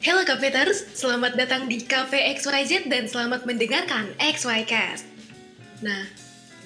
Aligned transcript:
Halo 0.00 0.24
Cafeters, 0.24 0.96
selamat 0.96 1.36
datang 1.36 1.68
di 1.68 1.84
Cafe 1.84 2.32
XYZ 2.32 2.88
dan 2.88 3.04
selamat 3.04 3.44
mendengarkan 3.44 4.08
XYcast. 4.16 5.04
Nah, 5.84 6.08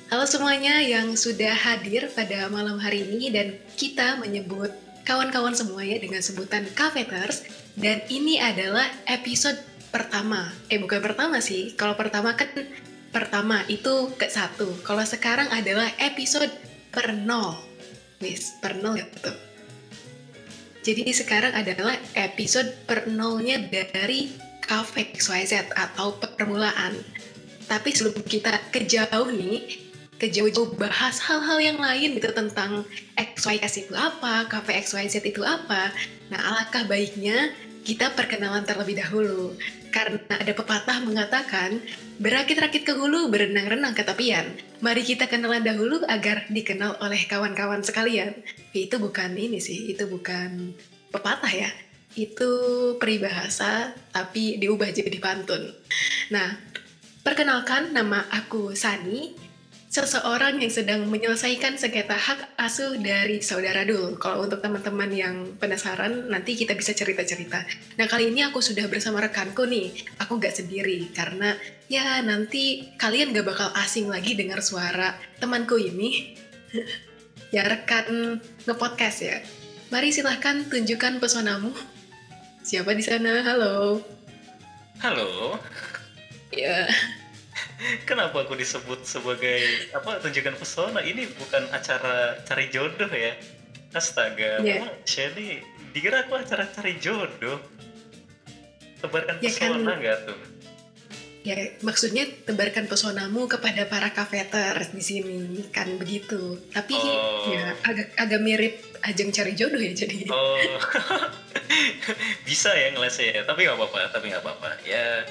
halo 0.07 0.23
semuanya 0.23 0.79
yang 0.79 1.19
sudah 1.19 1.51
hadir 1.51 2.07
pada 2.15 2.47
malam 2.47 2.79
hari 2.79 3.03
ini 3.03 3.35
dan 3.35 3.59
kita 3.75 4.23
menyebut 4.23 4.71
kawan-kawan 5.03 5.51
semuanya 5.51 5.99
dengan 5.99 6.23
sebutan 6.23 6.63
Cafeters 6.79 7.43
dan 7.75 8.07
ini 8.07 8.39
adalah 8.39 8.87
episode 9.11 9.59
pertama. 9.91 10.55
Eh 10.71 10.79
bukan 10.79 11.03
pertama 11.03 11.43
sih, 11.43 11.75
kalau 11.75 11.99
pertama 11.99 12.39
kan 12.39 12.55
pertama 13.11 13.67
itu 13.67 14.15
ke 14.15 14.31
satu. 14.31 14.79
Kalau 14.87 15.03
sekarang 15.03 15.51
adalah 15.51 15.91
episode 15.99 16.55
per 16.95 17.11
nol. 17.11 17.59
Wis, 18.23 18.55
per 18.63 18.79
nol 18.79 18.95
ya 18.95 19.11
betul. 19.11 19.35
Jadi 20.85 21.09
sekarang 21.17 21.57
adalah 21.57 21.94
episode 22.15 22.75
per 22.87 23.11
nolnya 23.11 23.59
dari 23.71 24.31
Cafe 24.65 25.13
XYZ 25.13 25.75
atau 25.77 26.17
permulaan. 26.17 26.97
Tapi 27.69 27.93
sebelum 27.93 28.25
kita 28.25 28.73
ke 28.73 28.89
jauh 28.89 29.29
nih, 29.29 29.85
ke 30.17 30.33
jauh-jauh 30.33 30.73
bahas 30.81 31.21
hal-hal 31.21 31.59
yang 31.61 31.79
lain 31.79 32.17
gitu 32.17 32.33
tentang 32.33 32.87
XYZ 33.19 33.91
itu 33.91 33.95
apa, 33.99 34.49
Cafe 34.49 34.81
XYZ 34.81 35.21
itu 35.21 35.45
apa. 35.45 35.93
Nah, 36.33 36.41
alangkah 36.41 36.89
baiknya 36.89 37.53
kita 37.85 38.17
perkenalan 38.17 38.65
terlebih 38.65 38.97
dahulu. 38.97 39.53
Karena 39.93 40.41
ada 40.41 40.51
pepatah 40.57 40.99
mengatakan, 41.05 41.79
berakit-rakit 42.19 42.83
ke 42.83 42.97
hulu, 42.97 43.31
berenang-renang 43.31 43.95
ke 43.95 44.03
tepian. 44.03 44.49
Mari 44.83 45.07
kita 45.07 45.31
kenalan 45.31 45.63
dahulu 45.63 46.03
agar 46.09 46.49
dikenal 46.51 46.99
oleh 46.99 47.23
kawan-kawan 47.31 47.85
sekalian. 47.85 48.35
Itu 48.75 48.99
bukan 48.99 49.39
ini 49.39 49.63
sih, 49.63 49.95
itu 49.95 50.09
bukan 50.11 50.75
pepatah 51.15 51.53
ya. 51.53 51.71
Itu 52.15 52.53
peribahasa, 53.03 53.95
tapi 54.15 54.59
diubah 54.63 54.91
jadi 54.95 55.19
pantun. 55.19 55.75
Nah, 56.31 56.55
perkenalkan 57.27 57.91
nama 57.91 58.23
aku 58.31 58.79
Sani, 58.79 59.35
seseorang 59.95 60.59
yang 60.59 60.75
sedang 60.75 61.07
menyelesaikan 61.07 61.79
sengketa 61.79 62.19
hak 62.19 62.59
asuh 62.59 62.99
dari 62.99 63.39
saudara 63.39 63.87
dulu. 63.87 64.19
Kalau 64.19 64.43
untuk 64.43 64.59
teman-teman 64.59 65.07
yang 65.15 65.55
penasaran, 65.55 66.27
nanti 66.27 66.59
kita 66.59 66.75
bisa 66.75 66.91
cerita-cerita. 66.91 67.63
Nah 67.95 68.07
kali 68.11 68.35
ini 68.35 68.43
aku 68.43 68.59
sudah 68.59 68.91
bersama 68.91 69.23
rekanku 69.23 69.63
nih. 69.63 69.95
Aku 70.19 70.43
nggak 70.43 70.51
sendiri 70.51 71.15
karena 71.15 71.55
ya 71.87 72.19
nanti 72.27 72.91
kalian 72.99 73.31
gak 73.31 73.47
bakal 73.47 73.71
asing 73.79 74.11
lagi 74.11 74.35
dengar 74.35 74.67
suara 74.67 75.15
temanku 75.39 75.79
ini. 75.79 76.35
ya 77.55 77.63
rekan 77.63 78.43
ngepodcast 78.67 79.19
ya. 79.23 79.39
Mari 79.95 80.11
silahkan 80.11 80.67
tunjukkan 80.67 81.23
pesonamu. 81.23 81.71
Siapa 82.65 82.97
di 82.97 83.05
sana? 83.05 83.45
Halo. 83.45 84.01
Halo. 84.99 85.61
Ya. 86.49 86.89
Kenapa 88.09 88.43
aku 88.43 88.57
disebut 88.57 89.05
sebagai 89.05 89.61
apa 89.93 90.17
tunjukkan 90.19 90.57
pesona? 90.57 91.05
Ini 91.05 91.29
bukan 91.37 91.69
acara 91.71 92.41
cari 92.43 92.73
jodoh 92.73 93.11
ya. 93.11 93.37
Astaga, 93.93 94.59
Yeah. 94.59 94.83
yeah. 94.83 94.91
Shelly 95.05 95.63
dikira 95.93 96.27
aku 96.27 96.35
acara 96.35 96.67
cari 96.67 96.97
jodoh. 96.99 97.61
Tebarkan 98.99 99.39
Ya 99.39 99.51
kan. 99.53 99.71
pesona 99.77 99.93
nggak 99.95 100.19
tuh? 100.25 100.39
Ya, 101.45 101.61
maksudnya 101.85 102.25
tebarkan 102.49 102.89
pesonamu 102.89 103.45
kepada 103.45 103.85
para 103.85 104.09
kafeter 104.09 104.81
di 104.89 105.03
sini 105.05 105.61
kan 105.69 106.01
begitu. 106.01 106.57
Tapi 106.73 106.97
Oh. 106.97 107.53
ya 107.53 107.77
agak 107.85 108.17
agak 108.17 108.41
mirip 108.41 108.75
ajang 109.05 109.29
cari 109.29 109.53
jodoh 109.53 109.77
ya 109.77 109.93
jadi. 109.93 110.25
Oh, 110.33 110.57
bisa 112.49 112.71
ya 112.75 112.93
ngelesnya 112.95 113.27
ya. 113.31 113.41
Tapi 113.47 113.67
nggak 113.67 113.79
apa-apa, 113.79 113.99
tapi 114.13 114.31
nggak 114.31 114.43
apa-apa. 114.43 114.71
Ya, 114.87 115.25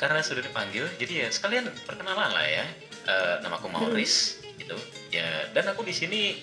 karena 0.00 0.20
sudah 0.24 0.42
dipanggil, 0.42 0.86
jadi 0.98 1.26
ya 1.26 1.28
sekalian 1.30 1.70
perkenalan 1.86 2.30
lah 2.34 2.46
ya. 2.46 2.66
Eh, 3.02 3.34
namaku 3.42 3.66
Maurice, 3.66 4.42
gitu. 4.58 4.78
Ya, 5.10 5.50
dan 5.50 5.66
aku 5.70 5.82
di 5.82 5.94
sini 5.94 6.38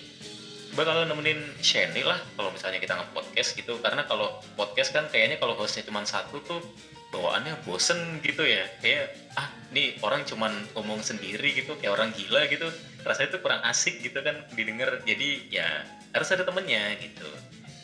bakal 0.78 1.02
nemenin 1.02 1.42
Shani 1.58 2.06
lah 2.06 2.22
kalau 2.38 2.54
misalnya 2.54 2.78
kita 2.78 2.94
nge-podcast 2.94 3.50
gitu. 3.58 3.80
Karena 3.82 4.06
kalau 4.06 4.38
podcast 4.54 4.94
kan 4.94 5.08
kayaknya 5.10 5.40
kalau 5.40 5.58
hostnya 5.58 5.82
cuma 5.82 6.04
satu 6.06 6.38
tuh 6.44 6.60
bawaannya 7.10 7.58
bosen 7.66 8.22
gitu 8.22 8.46
ya. 8.46 8.68
Kayak, 8.78 9.16
ah 9.34 9.50
nih 9.74 9.98
orang 10.04 10.22
cuman 10.28 10.52
ngomong 10.78 11.02
sendiri 11.02 11.56
gitu, 11.58 11.74
kayak 11.80 11.96
orang 11.96 12.14
gila 12.14 12.46
gitu. 12.46 12.70
Rasanya 13.02 13.28
tuh 13.34 13.40
kurang 13.42 13.60
asik 13.66 13.98
gitu 14.04 14.22
kan 14.22 14.46
didengar. 14.54 15.02
Jadi 15.02 15.50
ya 15.50 15.82
harus 16.14 16.28
ada 16.30 16.46
temennya 16.46 16.96
gitu. 17.02 17.26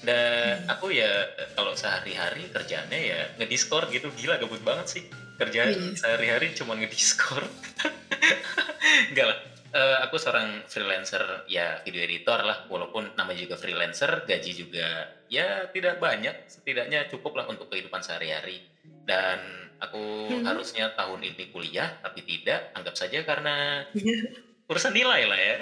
Dan 0.06 0.62
aku 0.70 0.94
ya 0.94 1.26
kalau 1.58 1.74
sehari-hari 1.74 2.46
kerjanya 2.54 2.94
ya 2.94 3.20
ngediscord 3.36 3.90
gitu 3.90 4.06
gila 4.14 4.38
gabut 4.38 4.62
banget 4.62 4.86
sih 4.86 5.02
kerjaan 5.36 5.74
Iya. 5.74 5.98
sehari-hari 5.98 6.54
cuma 6.54 6.78
ngediscord. 6.78 7.50
Enggak 9.10 9.26
lah. 9.26 9.38
Eh, 9.76 9.98
aku 10.00 10.16
seorang 10.16 10.64
freelancer 10.64 11.20
ya 11.44 11.82
video 11.84 12.00
editor 12.00 12.40
lah 12.40 12.64
walaupun 12.64 13.12
namanya 13.12 13.44
juga 13.44 13.60
freelancer 13.60 14.24
gaji 14.24 14.52
juga 14.56 15.04
ya 15.28 15.68
tidak 15.68 16.00
banyak 16.00 16.32
setidaknya 16.48 17.04
cukup 17.12 17.36
lah 17.36 17.44
untuk 17.44 17.68
kehidupan 17.68 18.00
sehari-hari 18.00 18.62
dan 19.04 19.36
aku 19.76 20.32
Mhm. 20.32 20.48
harusnya 20.48 20.96
tahun 20.96 21.28
ini 21.28 21.52
kuliah 21.52 21.92
tapi 22.00 22.24
tidak 22.24 22.72
anggap 22.72 22.96
saja 22.96 23.20
karena 23.20 23.84
urusan 24.66 24.92
nilai 24.94 25.22
lah 25.30 25.38
ya 25.38 25.56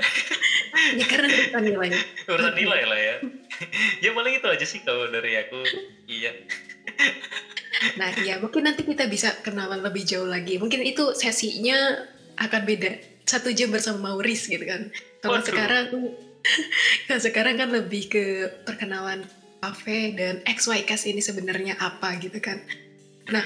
ya 1.00 1.04
karena 1.04 1.28
bukan 1.28 1.62
nilainya. 1.62 2.00
urusan 2.32 2.54
nilai 2.56 2.82
lah 2.88 3.00
ya 3.00 3.16
ya 4.00 4.10
paling 4.16 4.34
itu 4.40 4.46
aja 4.48 4.66
sih 4.66 4.80
kalau 4.80 5.08
dari 5.12 5.36
aku 5.36 5.60
iya 6.08 6.32
Nah, 7.98 8.10
ya 8.22 8.38
mungkin 8.38 8.64
nanti 8.64 8.86
kita 8.86 9.10
bisa 9.10 9.34
kenalan 9.42 9.82
lebih 9.82 10.06
jauh 10.06 10.28
lagi. 10.30 10.56
Mungkin 10.62 10.80
itu 10.86 11.10
sesinya 11.12 12.06
akan 12.38 12.62
beda. 12.64 13.02
Satu 13.26 13.50
jam 13.50 13.74
bersama 13.74 14.14
Maurice 14.14 14.46
gitu 14.46 14.62
kan. 14.62 14.88
Kalau 15.18 15.40
sekarang 15.42 15.84
kalau 17.10 17.20
sekarang 17.20 17.54
kan 17.58 17.68
lebih 17.74 18.08
ke 18.08 18.24
perkenalan 18.62 19.26
cafe 19.58 20.14
dan 20.14 20.44
XYcast 20.46 21.08
ini 21.10 21.20
sebenarnya 21.24 21.74
apa 21.80 22.14
gitu 22.20 22.38
kan. 22.38 22.62
Nah, 23.32 23.44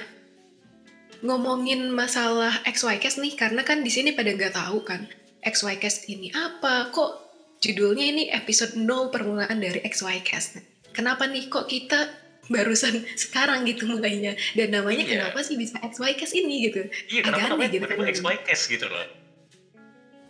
ngomongin 1.22 1.90
masalah 1.90 2.62
XYcast 2.66 3.22
nih 3.22 3.34
karena 3.34 3.62
kan 3.64 3.80
di 3.82 3.90
sini 3.90 4.14
pada 4.14 4.34
nggak 4.34 4.54
tahu 4.54 4.82
kan 4.86 5.08
XYcast 5.40 6.08
ini 6.08 6.28
apa? 6.30 6.90
Kok 6.90 7.10
judulnya 7.58 8.06
ini 8.06 8.22
episode 8.30 8.78
0 8.78 9.10
permulaan 9.10 9.58
dari 9.58 9.82
XYcast 9.82 10.62
kenapa 10.90 11.26
nih 11.26 11.46
kok 11.46 11.66
kita 11.66 12.10
barusan 12.48 13.02
sekarang 13.22 13.62
gitu 13.66 13.86
mulainya? 13.86 14.34
Dan 14.54 14.74
namanya 14.74 15.04
Iya. 15.04 15.10
kenapa 15.30 15.42
sih 15.42 15.54
bisa 15.54 15.78
XYcast 15.78 16.34
ini 16.34 16.54
gitu? 16.66 16.80
Iya 17.12 17.22
Agak 17.28 17.34
kenapa 17.38 17.54
aneh 17.54 17.68
namanya 17.68 17.70
gitu 17.70 17.86
kan. 17.86 18.14
XYCast 18.14 18.62
gitu 18.68 18.86
loh. 18.88 19.06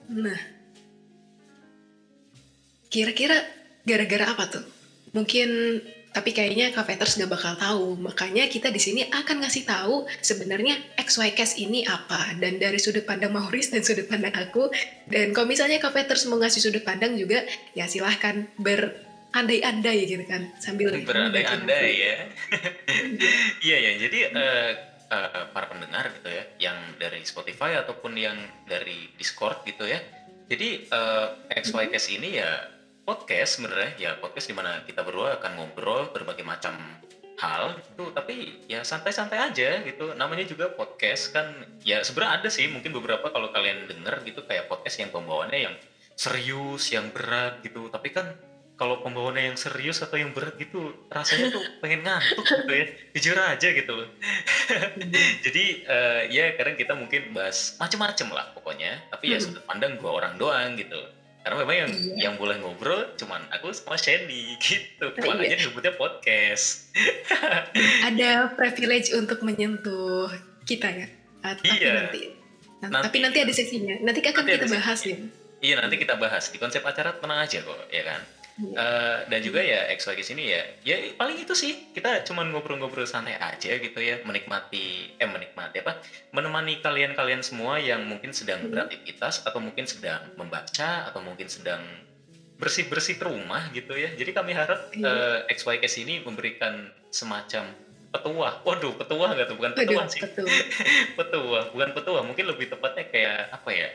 Nah. 0.09 0.41
Kira-kira 2.89 3.37
gara-gara 3.85 4.25
apa 4.33 4.45
tuh? 4.49 4.65
Mungkin 5.13 5.49
tapi 6.09 6.33
kayaknya 6.33 6.73
Cafeters 6.73 7.21
gak 7.21 7.29
bakal 7.29 7.55
tahu. 7.61 8.01
Makanya 8.01 8.49
kita 8.49 8.73
di 8.73 8.81
sini 8.81 9.05
akan 9.07 9.45
ngasih 9.45 9.69
tahu 9.69 10.09
sebenarnya 10.25 10.81
XYcast 10.97 11.61
ini 11.61 11.85
apa. 11.85 12.33
Dan 12.41 12.57
dari 12.57 12.81
sudut 12.81 13.05
pandang 13.05 13.37
Maurice 13.37 13.71
dan 13.71 13.85
sudut 13.85 14.09
pandang 14.09 14.33
aku. 14.33 14.73
Dan 15.05 15.37
kalau 15.37 15.45
misalnya 15.45 15.77
Cafeters 15.77 16.25
mau 16.27 16.41
ngasih 16.41 16.65
sudut 16.65 16.83
pandang 16.83 17.15
juga 17.15 17.45
ya 17.77 17.85
silahkan 17.85 18.49
berandai-andai 18.57 19.99
gitu 20.09 20.25
kan. 20.25 20.49
Sambil 20.57 20.97
berandai-andai 21.09 21.91
ya. 21.93 22.17
iya 23.69 23.77
ya 23.77 23.93
jadi 24.09 24.19
eh, 24.33 24.73
eh, 25.12 25.44
para 25.53 25.69
pendengar 25.69 26.09
gitu 26.17 26.29
ya 26.32 26.73
yang 26.73 26.79
dari 26.97 27.21
Spotify 27.23 27.77
ataupun 27.85 28.17
yang 28.17 28.37
dari 28.65 29.12
Discord 29.21 29.61
gitu 29.69 29.85
ya. 29.85 30.00
Jadi 30.49 30.88
eh, 30.88 31.27
XYCast 31.53 32.09
ini 32.17 32.41
ya 32.41 32.78
podcast 33.08 33.56
sebenarnya. 33.56 33.90
Ya 33.96 34.10
podcast 34.20 34.44
di 34.44 34.52
mana 34.52 34.84
kita 34.84 35.00
berdua 35.00 35.40
akan 35.40 35.56
ngobrol 35.56 36.12
berbagai 36.12 36.44
macam 36.44 36.76
hal 37.40 37.72
gitu. 37.81 38.12
Tapi 38.12 38.69
ya 38.69 38.84
santai-santai 38.84 39.40
aja 39.40 39.81
gitu. 39.81 40.12
Namanya 40.12 40.44
juga 40.44 40.69
podcast 40.69 41.32
kan 41.32 41.49
ya 41.81 42.05
sebenarnya 42.05 42.44
ada 42.44 42.49
sih 42.52 42.69
mungkin 42.69 42.93
beberapa 42.93 43.32
kalau 43.32 43.49
kalian 43.49 43.88
denger 43.88 44.28
gitu 44.28 44.44
kayak 44.44 44.69
podcast 44.69 45.00
yang 45.00 45.08
pembawaannya 45.08 45.72
yang 45.72 45.75
serius 46.12 46.93
yang 46.93 47.08
berat 47.08 47.64
gitu. 47.64 47.88
Tapi 47.88 48.12
kan 48.12 48.28
kalau 48.76 49.00
pembawaannya 49.00 49.56
yang 49.56 49.58
serius 49.58 50.05
atau 50.05 50.20
yang 50.20 50.31
berat 50.37 50.55
gitu 50.60 50.93
rasanya 51.08 51.49
tuh 51.50 51.64
pengen 51.82 52.05
ngantuk 52.05 52.44
gitu 52.44 52.72
ya. 52.76 52.87
Jujur 53.16 53.37
aja 53.40 53.69
gitu 53.72 53.93
loh. 54.05 54.08
Jadi 55.49 55.64
eh, 55.88 56.22
ya 56.28 56.52
kadang 56.60 56.76
kita 56.76 56.93
mungkin 56.93 57.32
bahas 57.32 57.72
macem-macem 57.81 58.28
lah 58.28 58.52
pokoknya. 58.52 59.08
Tapi 59.08 59.32
ya 59.32 59.40
Hmm. 59.40 59.49
sudut 59.49 59.64
pandang 59.64 59.96
dua 59.96 60.20
orang 60.20 60.37
doang 60.37 60.76
gitu 60.76 61.18
karena 61.49 61.65
memang 61.65 61.77
yang 61.81 61.93
Iya. 61.97 62.15
yang 62.29 62.35
boleh 62.37 62.61
ngobrol 62.61 63.09
cuman 63.17 63.41
aku 63.49 63.73
sama 63.73 63.97
Shelly 63.97 64.53
gitu. 64.61 65.09
Oh, 65.09 65.17
makanya 65.17 65.49
iya. 65.49 65.56
disebutnya 65.56 65.97
podcast. 65.97 66.93
Ada 68.12 68.53
privilege 68.53 69.17
untuk 69.17 69.41
menyentuh 69.41 70.29
kita 70.69 70.93
ya? 70.93 71.09
Ah, 71.41 71.56
tapi 71.56 71.73
Iya. 71.73 72.05
nanti, 72.05 72.21
Nah, 72.85 72.89
Nanti. 72.93 73.05
tapi 73.09 73.19
nanti 73.25 73.39
ada 73.41 73.50
seksinya. 73.50 73.97
Nanti 74.05 74.21
akan 74.21 74.45
Nanti 74.45 74.55
kita 74.55 74.69
bahas 74.69 75.00
ya. 75.03 75.17
Iya 75.59 75.75
nanti 75.81 75.97
kita 75.97 76.15
bahas. 76.15 76.45
Di 76.53 76.61
konsep 76.61 76.85
acara 76.85 77.17
tenang 77.17 77.41
aja 77.41 77.59
kok 77.65 77.81
ya 77.89 78.05
kan 78.05 78.21
uh, 78.58 79.19
dan 79.31 79.40
juga 79.40 79.62
ya 79.62 79.87
XY 79.94 80.22
sini 80.22 80.44
ya. 80.50 80.62
Ya 80.82 80.96
paling 81.14 81.38
itu 81.38 81.55
sih 81.55 81.94
kita 81.94 82.26
cuma 82.26 82.43
ngobrol-ngobrol 82.43 83.06
santai 83.06 83.38
aja 83.38 83.78
gitu 83.78 83.99
ya 84.02 84.19
menikmati 84.26 85.14
eh 85.19 85.28
menikmati 85.28 85.82
apa 85.82 86.02
menemani 86.34 86.82
kalian-kalian 86.82 87.43
semua 87.46 87.78
yang 87.78 88.02
mungkin 88.06 88.34
sedang 88.34 88.66
hmm. 88.66 88.70
beraktivitas 88.75 89.46
atau 89.46 89.62
mungkin 89.62 89.87
sedang 89.87 90.22
membaca 90.34 91.06
atau 91.06 91.20
mungkin 91.22 91.46
sedang 91.46 91.81
bersih-bersih 92.58 93.22
rumah 93.22 93.70
gitu 93.70 93.94
ya. 93.94 94.10
Jadi 94.19 94.34
kami 94.34 94.50
harap 94.50 94.90
uh, 94.90 95.46
XY 95.46 95.78
sini 95.87 96.14
memberikan 96.26 96.90
semacam 97.14 97.70
petuah. 98.10 98.66
Waduh 98.66 98.99
petuah 98.99 99.31
nggak 99.38 99.46
tuh? 99.46 99.56
Bukan 99.56 99.72
petuah 99.78 100.06
sih. 100.10 100.22
petuah 101.19 101.70
bukan 101.70 101.90
petuah 101.94 102.22
mungkin 102.26 102.50
lebih 102.50 102.75
tepatnya 102.75 103.06
kayak 103.06 103.55
apa 103.55 103.70
ya 103.70 103.88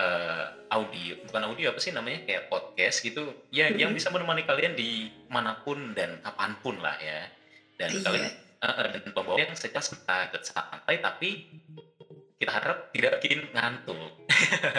uh, 0.00 0.44
audio 0.72 1.20
bukan 1.28 1.42
audio 1.52 1.76
apa 1.76 1.80
sih 1.82 1.92
namanya 1.92 2.24
kayak 2.24 2.48
podcast 2.48 3.04
gitu 3.04 3.28
ya 3.52 3.68
mm-hmm. 3.68 3.80
yang 3.84 3.92
bisa 3.92 4.08
menemani 4.08 4.48
kalian 4.48 4.72
di 4.72 5.12
mana 5.28 5.60
pun 5.60 5.92
dan 5.92 6.18
kapan 6.24 6.56
pun 6.64 6.80
lah 6.80 6.96
ya 6.96 7.28
dan 7.76 7.90
iya. 7.92 8.00
kalian 8.00 8.26
uh, 8.64 8.86
dan 8.88 9.00
pembawa 9.12 9.36
yang 9.36 9.52
secara 9.52 9.84
santai 9.84 10.96
tapi 11.04 11.28
kita 12.40 12.56
harap 12.56 12.88
tidak 12.96 13.20
bikin 13.20 13.44
ngantuk. 13.52 14.00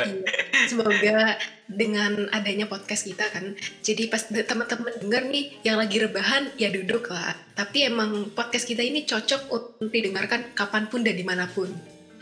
iya. 0.09 0.25
Semoga 0.65 1.37
dengan 1.69 2.25
adanya 2.33 2.65
podcast 2.65 3.05
kita 3.05 3.21
kan, 3.29 3.53
jadi 3.85 4.09
pas 4.09 4.25
teman-teman 4.25 4.97
dengar 4.97 5.29
nih 5.29 5.61
yang 5.61 5.77
lagi 5.77 6.01
rebahan 6.01 6.49
ya 6.57 6.73
duduk 6.73 7.13
lah. 7.13 7.37
Tapi 7.53 7.85
emang 7.85 8.33
podcast 8.33 8.65
kita 8.65 8.81
ini 8.81 9.05
cocok 9.05 9.53
untuk 9.53 9.93
didengarkan 9.93 10.57
kapan 10.57 10.89
pun 10.89 11.05
dan 11.05 11.13
di 11.13 11.21
mana 11.21 11.45
pun 11.45 11.69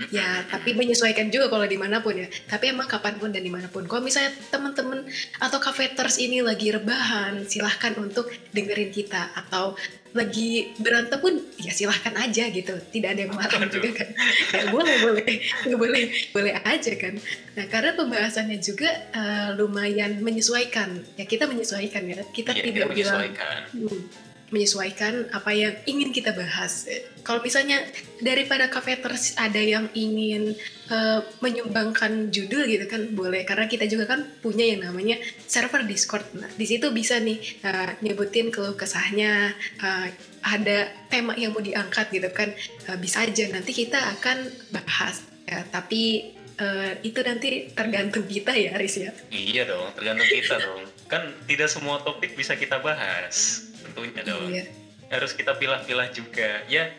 ya 0.08 0.48
tapi 0.48 0.72
menyesuaikan 0.72 1.28
juga 1.28 1.52
kalau 1.52 1.68
di 1.68 1.76
mana 1.76 2.00
pun 2.00 2.16
ya. 2.16 2.32
Tapi 2.48 2.72
emang 2.72 2.88
kapan 2.88 3.20
pun 3.20 3.36
dan 3.36 3.44
di 3.44 3.52
mana 3.52 3.68
pun. 3.68 3.84
Kalau 3.84 4.00
misalnya 4.00 4.32
teman-teman 4.48 5.04
atau 5.44 5.60
kafeters 5.60 6.16
ini 6.24 6.40
lagi 6.40 6.72
rebahan 6.72 7.44
silahkan 7.44 8.00
untuk 8.00 8.32
dengerin 8.56 8.96
kita. 8.96 9.36
Atau 9.36 9.76
lagi 10.10 10.74
berantem 10.82 11.22
pun 11.22 11.38
ya 11.60 11.76
silahkan 11.76 12.16
aja 12.16 12.48
gitu. 12.50 12.74
Tidak 12.80 13.10
ada 13.12 13.22
yang 13.28 13.36
marah 13.36 13.68
juga 13.68 13.90
kan. 13.94 14.10
Ya, 14.56 14.64
boleh 14.72 14.96
boleh. 15.04 15.32
Boleh 15.76 16.04
boleh 16.32 16.54
aja 16.64 16.92
kan. 16.96 17.20
Nah 17.60 17.66
karena 17.68 17.92
pembahasannya 18.00 18.58
juga 18.64 18.90
uh, 19.12 19.50
lumayan 19.60 20.24
menyesuaikan. 20.24 21.04
Ya 21.20 21.28
kita 21.28 21.46
menyesuaikan 21.46 22.08
ya. 22.08 22.24
Kita 22.32 22.56
ya, 22.56 22.64
tidak 22.64 22.96
kita 22.96 22.96
bilang 22.96 23.36
hmm, 23.76 24.29
menyesuaikan 24.50 25.30
apa 25.34 25.52
yang 25.54 25.74
ingin 25.86 26.10
kita 26.10 26.34
bahas. 26.34 26.90
Kalau 27.22 27.42
misalnya 27.46 27.82
daripada 28.22 28.68
kafeters 28.68 29.38
ada 29.38 29.62
yang 29.62 29.90
ingin 29.94 30.58
uh, 30.90 31.22
menyumbangkan 31.40 32.34
judul 32.34 32.66
gitu 32.66 32.86
kan 32.90 33.14
boleh 33.14 33.46
karena 33.46 33.70
kita 33.70 33.86
juga 33.86 34.10
kan 34.10 34.26
punya 34.42 34.66
yang 34.66 34.86
namanya 34.86 35.22
server 35.46 35.86
Discord. 35.86 36.26
Nah, 36.36 36.50
di 36.50 36.66
situ 36.66 36.90
bisa 36.90 37.22
nih 37.22 37.38
uh, 37.62 37.94
nyebutin 38.02 38.50
keluh 38.50 38.74
kesahnya, 38.74 39.54
uh, 39.82 40.08
ada 40.42 40.90
tema 41.14 41.38
yang 41.38 41.54
mau 41.54 41.62
diangkat 41.62 42.10
gitu 42.10 42.30
kan. 42.34 42.50
Uh, 42.90 42.98
bisa 42.98 43.24
aja 43.24 43.46
nanti 43.54 43.72
kita 43.72 43.98
akan 44.20 44.50
bahas. 44.74 45.22
Ya, 45.50 45.66
tapi 45.70 46.34
uh, 46.62 46.94
itu 47.02 47.22
nanti 47.26 47.74
tergantung 47.74 48.26
kita 48.26 48.54
ya, 48.54 48.78
Aris 48.78 49.02
ya. 49.02 49.12
Iya 49.30 49.70
dong, 49.70 49.94
tergantung 49.98 50.30
kita 50.30 50.56
dong. 50.62 50.82
Kan 51.10 51.34
tidak 51.46 51.70
semua 51.70 52.02
topik 52.02 52.38
bisa 52.38 52.54
kita 52.54 52.82
bahas 52.82 53.69
tentunya 54.08 54.24
dong 54.24 54.50
iya. 54.52 54.64
harus 55.12 55.32
kita 55.36 55.58
pilah-pilah 55.60 56.08
juga 56.16 56.64
ya 56.72 56.94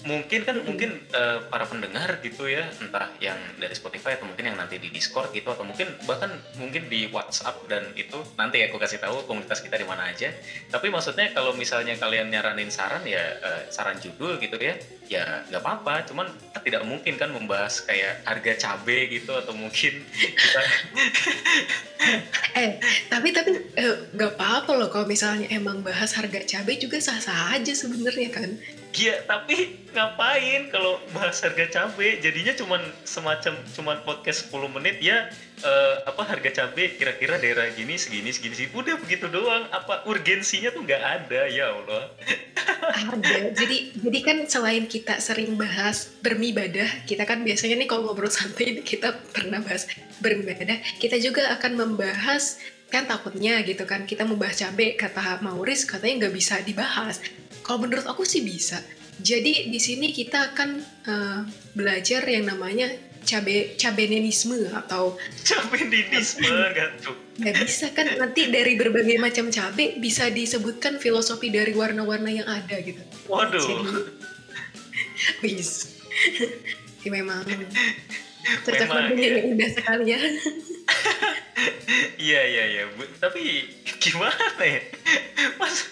mungkin 0.00 0.40
kan 0.48 0.56
mungkin 0.64 0.96
uh, 1.12 1.44
para 1.52 1.68
pendengar 1.68 2.24
gitu 2.24 2.48
ya 2.48 2.64
entah 2.80 3.12
yang 3.20 3.36
dari 3.60 3.76
Spotify 3.76 4.16
atau 4.16 4.24
mungkin 4.24 4.48
yang 4.48 4.56
nanti 4.56 4.80
di 4.80 4.88
Discord 4.88 5.28
gitu 5.36 5.52
atau 5.52 5.60
mungkin 5.60 5.92
bahkan 6.08 6.32
mungkin 6.56 6.88
di 6.88 7.04
WhatsApp 7.12 7.68
dan 7.68 7.84
itu 7.92 8.16
nanti 8.40 8.64
aku 8.64 8.80
kasih 8.80 8.96
tahu 8.96 9.28
komunitas 9.28 9.60
kita 9.60 9.76
di 9.76 9.84
mana 9.84 10.08
aja. 10.08 10.32
Tapi 10.72 10.88
maksudnya 10.88 11.36
kalau 11.36 11.52
misalnya 11.52 12.00
kalian 12.00 12.32
nyaranin 12.32 12.72
saran 12.72 13.04
ya 13.04 13.20
uh, 13.44 13.62
saran 13.68 14.00
judul 14.00 14.40
gitu 14.40 14.56
ya 14.56 14.74
ya 15.10 15.44
nggak 15.52 15.60
apa-apa. 15.60 16.08
Cuman 16.08 16.32
tidak 16.64 16.82
mungkin 16.88 17.20
kan 17.20 17.28
membahas 17.32 17.84
kayak 17.84 18.24
harga 18.24 18.52
cabe 18.56 19.12
gitu 19.12 19.36
atau 19.36 19.52
mungkin 19.52 20.00
kita 20.16 20.62
eh 22.60 22.80
tapi 23.12 23.28
tapi 23.32 23.50
eh, 23.76 23.96
nggak 24.16 24.32
eh, 24.32 24.36
apa-apa 24.36 24.72
loh 24.76 24.88
kalau 24.88 25.04
misalnya 25.04 25.48
emang 25.52 25.84
bahas 25.84 26.16
harga 26.16 26.40
cabe 26.44 26.76
juga 26.80 26.96
sah-sah 27.00 27.56
aja 27.56 27.72
sebenarnya 27.72 28.28
kan 28.32 28.50
Iya, 28.90 29.22
tapi 29.22 29.86
ngapain 29.94 30.66
kalau 30.74 30.98
bahas 31.14 31.38
harga 31.46 31.66
cabai? 31.70 32.18
Jadinya 32.18 32.50
cuman 32.58 32.82
semacam 33.06 33.54
cuman 33.72 33.96
podcast 34.02 34.50
10 34.50 34.76
menit 34.76 34.98
ya 34.98 35.30
uh, 35.62 35.94
apa 36.10 36.26
harga 36.26 36.50
cabai 36.50 36.98
kira-kira 36.98 37.38
daerah 37.38 37.70
gini 37.70 37.94
segini 37.94 38.34
segini 38.34 38.54
sih. 38.58 38.66
Udah 38.74 38.98
begitu 38.98 39.30
doang. 39.30 39.70
Apa 39.70 40.04
urgensinya 40.10 40.74
tuh 40.74 40.82
nggak 40.82 41.02
ada 41.02 41.40
ya 41.46 41.70
Allah. 41.70 42.02
Ada. 42.90 43.54
Jadi 43.54 44.02
jadi 44.02 44.18
kan 44.24 44.38
selain 44.50 44.84
kita 44.90 45.22
sering 45.22 45.54
bahas 45.54 46.10
beribadah, 46.24 47.06
kita 47.06 47.22
kan 47.28 47.46
biasanya 47.46 47.78
nih 47.78 47.86
kalau 47.86 48.10
ngobrol 48.10 48.32
santai 48.32 48.82
kita 48.82 49.14
pernah 49.30 49.62
bahas 49.62 49.86
beribadah, 50.18 50.80
kita 50.98 51.20
juga 51.20 51.54
akan 51.54 51.76
membahas 51.76 52.58
kan 52.90 53.06
takutnya 53.06 53.62
gitu 53.62 53.86
kan 53.86 54.02
kita 54.02 54.26
membahas 54.26 54.66
cabai 54.66 54.98
kata 54.98 55.38
Mauris 55.46 55.86
katanya 55.86 56.26
nggak 56.26 56.34
bisa 56.34 56.58
dibahas 56.66 57.22
kalau 57.62 57.86
menurut 57.86 58.06
aku 58.06 58.22
sih 58.26 58.44
bisa. 58.44 58.80
Jadi 59.20 59.68
di 59.68 59.80
sini 59.80 60.16
kita 60.16 60.52
akan 60.52 60.70
uh, 61.04 61.40
belajar 61.76 62.24
yang 62.24 62.48
namanya 62.48 62.88
cabe 63.20 63.76
cabenenisme 63.76 64.56
atau 64.72 65.20
cabenenisme 65.48 66.48
tuh 67.04 67.14
nggak 67.36 67.56
bisa 67.60 67.92
kan? 67.92 68.16
Nanti 68.16 68.48
dari 68.48 68.76
berbagai 68.80 69.20
macam 69.20 69.52
cabe 69.52 70.00
bisa 70.00 70.32
disebutkan 70.32 70.96
filosofi 70.96 71.52
dari 71.52 71.76
warna-warna 71.76 72.32
yang 72.32 72.48
ada 72.48 72.76
gitu. 72.80 73.00
Waduh. 73.28 73.60
Wis. 75.44 75.70
Ya, 77.00 77.08
memang. 77.08 77.40
Cocok 78.68 78.88
banget 78.92 79.16
yang 79.16 79.56
indah 79.56 79.72
sekali 79.72 80.12
ya. 80.12 80.20
Iya 82.20 82.40
iya 82.44 82.64
iya. 82.76 82.82
Tapi 83.16 83.40
gimana 83.96 84.60
ya? 84.60 84.84
Mas 85.56 85.88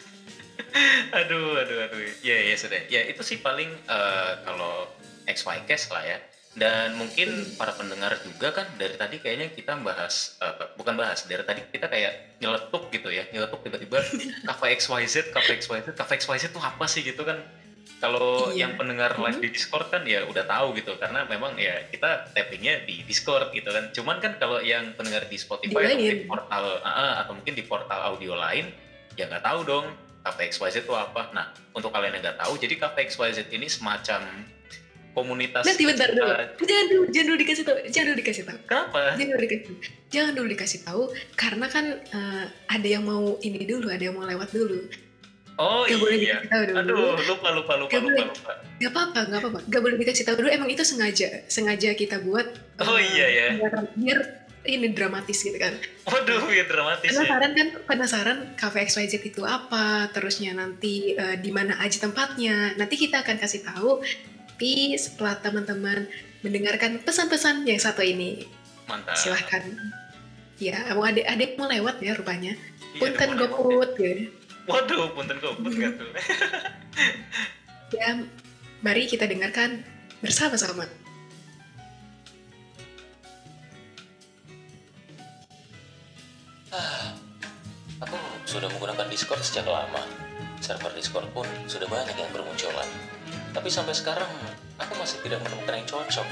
aduh 1.18 1.60
aduh 1.60 1.78
aduh. 1.88 2.00
Ya 2.20 2.36
ya 2.44 2.56
sudah. 2.56 2.80
Ya 2.88 3.04
itu 3.08 3.22
sih 3.24 3.40
paling 3.40 3.68
uh, 3.88 4.42
kalau 4.44 4.88
XY 5.28 5.64
case 5.68 5.88
lah 5.92 6.04
ya. 6.04 6.18
Dan 6.58 6.98
mungkin 6.98 7.54
para 7.54 7.70
pendengar 7.76 8.18
juga 8.26 8.50
kan 8.50 8.66
dari 8.74 8.98
tadi 8.98 9.22
kayaknya 9.22 9.54
kita 9.54 9.78
bahas 9.78 10.34
uh, 10.42 10.74
bukan 10.74 10.98
bahas 10.98 11.22
dari 11.30 11.46
tadi 11.46 11.62
kita 11.70 11.86
kayak 11.86 12.40
nyeletuk 12.42 12.90
gitu 12.90 13.08
ya. 13.12 13.24
Nyeletuk 13.30 13.62
tiba-tiba 13.62 14.02
kafe 14.48 14.66
XYZ 14.80 15.30
kafe 15.30 15.62
XYZ 15.62 15.94
kafe 15.94 16.18
XYZ 16.18 16.50
itu 16.52 16.60
apa 16.60 16.84
sih 16.90 17.04
gitu 17.06 17.22
kan. 17.22 17.38
Kalau 17.98 18.54
iya. 18.54 18.68
yang 18.68 18.78
pendengar 18.78 19.18
live 19.18 19.42
di 19.42 19.50
Discord 19.50 19.90
kan 19.90 20.06
ya 20.06 20.22
udah 20.28 20.46
tahu 20.46 20.76
gitu. 20.78 20.94
Karena 21.00 21.26
memang 21.26 21.58
ya 21.58 21.88
kita 21.90 22.30
tappingnya 22.30 22.86
di 22.86 23.02
Discord 23.02 23.50
gitu 23.50 23.70
kan. 23.70 23.90
Cuman 23.90 24.22
kan 24.22 24.38
kalau 24.38 24.62
yang 24.62 24.94
pendengar 24.94 25.26
di 25.26 25.34
Spotify 25.34 25.94
atau 25.94 25.98
di 25.98 26.26
portal 26.28 26.64
uh, 26.84 27.14
atau 27.24 27.32
mungkin 27.34 27.54
di 27.58 27.64
portal 27.66 28.14
audio 28.14 28.38
lain 28.38 28.70
ya 29.18 29.26
nggak 29.26 29.42
tahu 29.42 29.60
dong 29.66 29.86
Cafe 30.22 30.50
XYZ 30.50 30.84
itu 30.84 30.94
apa? 30.94 31.30
Nah, 31.32 31.54
untuk 31.72 31.94
kalian 31.94 32.18
yang 32.18 32.22
nggak 32.22 32.38
tahu, 32.42 32.58
jadi 32.58 32.74
Cafe 32.76 33.08
XYZ 33.08 33.48
ini 33.54 33.66
semacam 33.70 34.20
komunitas. 35.18 35.64
Nanti 35.66 35.82
bentar 35.82 36.08
dulu. 36.14 36.30
Jangan 36.62 36.86
dulu, 36.86 37.02
jangan 37.10 37.26
dulu 37.26 37.38
dikasih 37.42 37.64
tahu. 37.66 37.76
Jangan 37.90 38.06
dulu 38.06 38.18
dikasih 38.22 38.44
tahu. 38.46 38.58
Kenapa? 38.70 38.98
Jangan 39.18 39.28
dulu 39.34 39.42
dikasih. 39.42 39.74
Jangan 40.08 40.32
dulu 40.32 40.46
dikasih 40.54 40.80
tahu 40.86 41.02
karena 41.34 41.66
kan 41.66 41.84
uh, 42.14 42.44
ada 42.70 42.88
yang 42.88 43.04
mau 43.04 43.34
ini 43.42 43.60
dulu, 43.66 43.86
ada 43.90 44.02
yang 44.02 44.14
mau 44.14 44.24
lewat 44.24 44.50
dulu. 44.54 44.78
Oh 45.58 45.82
gak 45.82 45.90
iya. 45.90 45.98
boleh 45.98 46.16
dikasih 46.22 46.48
tahu 46.48 46.62
dulu. 46.70 46.78
Aduh, 46.78 47.10
lupa 47.26 47.48
lupa 47.50 47.72
lupa 47.74 47.90
gak 47.90 48.02
lupa 48.02 48.06
boleh. 48.06 48.24
lupa. 48.30 48.52
Gak 48.78 48.90
apa-apa, 48.94 49.20
gak 49.26 49.40
apa-apa. 49.42 49.60
Gak 49.66 49.80
boleh 49.82 49.96
dikasih 49.98 50.24
tahu 50.24 50.36
dulu. 50.44 50.48
Emang 50.54 50.70
itu 50.70 50.82
sengaja, 50.86 51.28
sengaja 51.50 51.90
kita 51.98 52.22
buat. 52.22 52.46
Oh 52.78 52.94
uh, 52.94 53.00
iya 53.02 53.26
ya. 53.26 53.46
Biar, 53.58 53.74
biar 53.98 54.18
ini 54.76 54.92
dramatis 54.92 55.40
gitu 55.40 55.56
kan. 55.56 55.72
Waduh, 56.04 56.50
ya 56.52 56.68
dramatis 56.68 57.08
penasaran 57.14 57.50
ya. 57.52 57.56
kan 57.56 57.68
penasaran 57.88 58.38
Cafe 58.58 58.84
XYZ 58.84 59.24
itu 59.24 59.42
apa, 59.48 60.12
terusnya 60.12 60.52
nanti 60.52 61.16
uh, 61.16 61.36
di 61.40 61.48
mana 61.48 61.80
aja 61.80 62.04
tempatnya. 62.04 62.76
Nanti 62.76 63.00
kita 63.00 63.24
akan 63.24 63.36
kasih 63.40 63.64
tahu. 63.64 64.04
Tapi 64.58 64.98
setelah 64.98 65.38
teman-teman 65.38 66.10
mendengarkan 66.42 66.98
pesan-pesan 67.06 67.62
yang 67.62 67.78
satu 67.78 68.02
ini, 68.02 68.44
mantap. 68.90 69.14
Silahkan. 69.14 69.62
Ya, 70.58 70.90
mau 70.98 71.06
ada 71.06 71.22
ada 71.22 71.44
mau 71.54 71.70
lewat 71.70 72.02
ya 72.02 72.18
rupanya. 72.18 72.58
Iya, 72.58 72.98
punten 72.98 73.30
goput 73.38 73.94
ya. 73.94 74.26
Waduh, 74.66 75.14
punten 75.14 75.38
goput 75.38 75.70
tuh. 75.70 76.10
ya, 77.98 78.26
mari 78.82 79.06
kita 79.06 79.30
dengarkan 79.30 79.86
bersama-sama. 80.18 80.90
Aku 87.98 88.16
sudah 88.46 88.68
menggunakan 88.70 89.08
Discord 89.10 89.42
sejak 89.42 89.66
lama. 89.66 90.04
Server 90.58 90.90
Discord 90.94 91.26
pun 91.34 91.46
sudah 91.66 91.86
banyak 91.88 92.14
yang 92.14 92.30
bermunculan. 92.30 92.86
Tapi 93.54 93.68
sampai 93.72 93.94
sekarang, 93.96 94.28
aku 94.78 94.92
masih 94.98 95.18
tidak 95.24 95.42
menemukan 95.42 95.74
yang 95.74 95.88
cocok. 95.88 96.26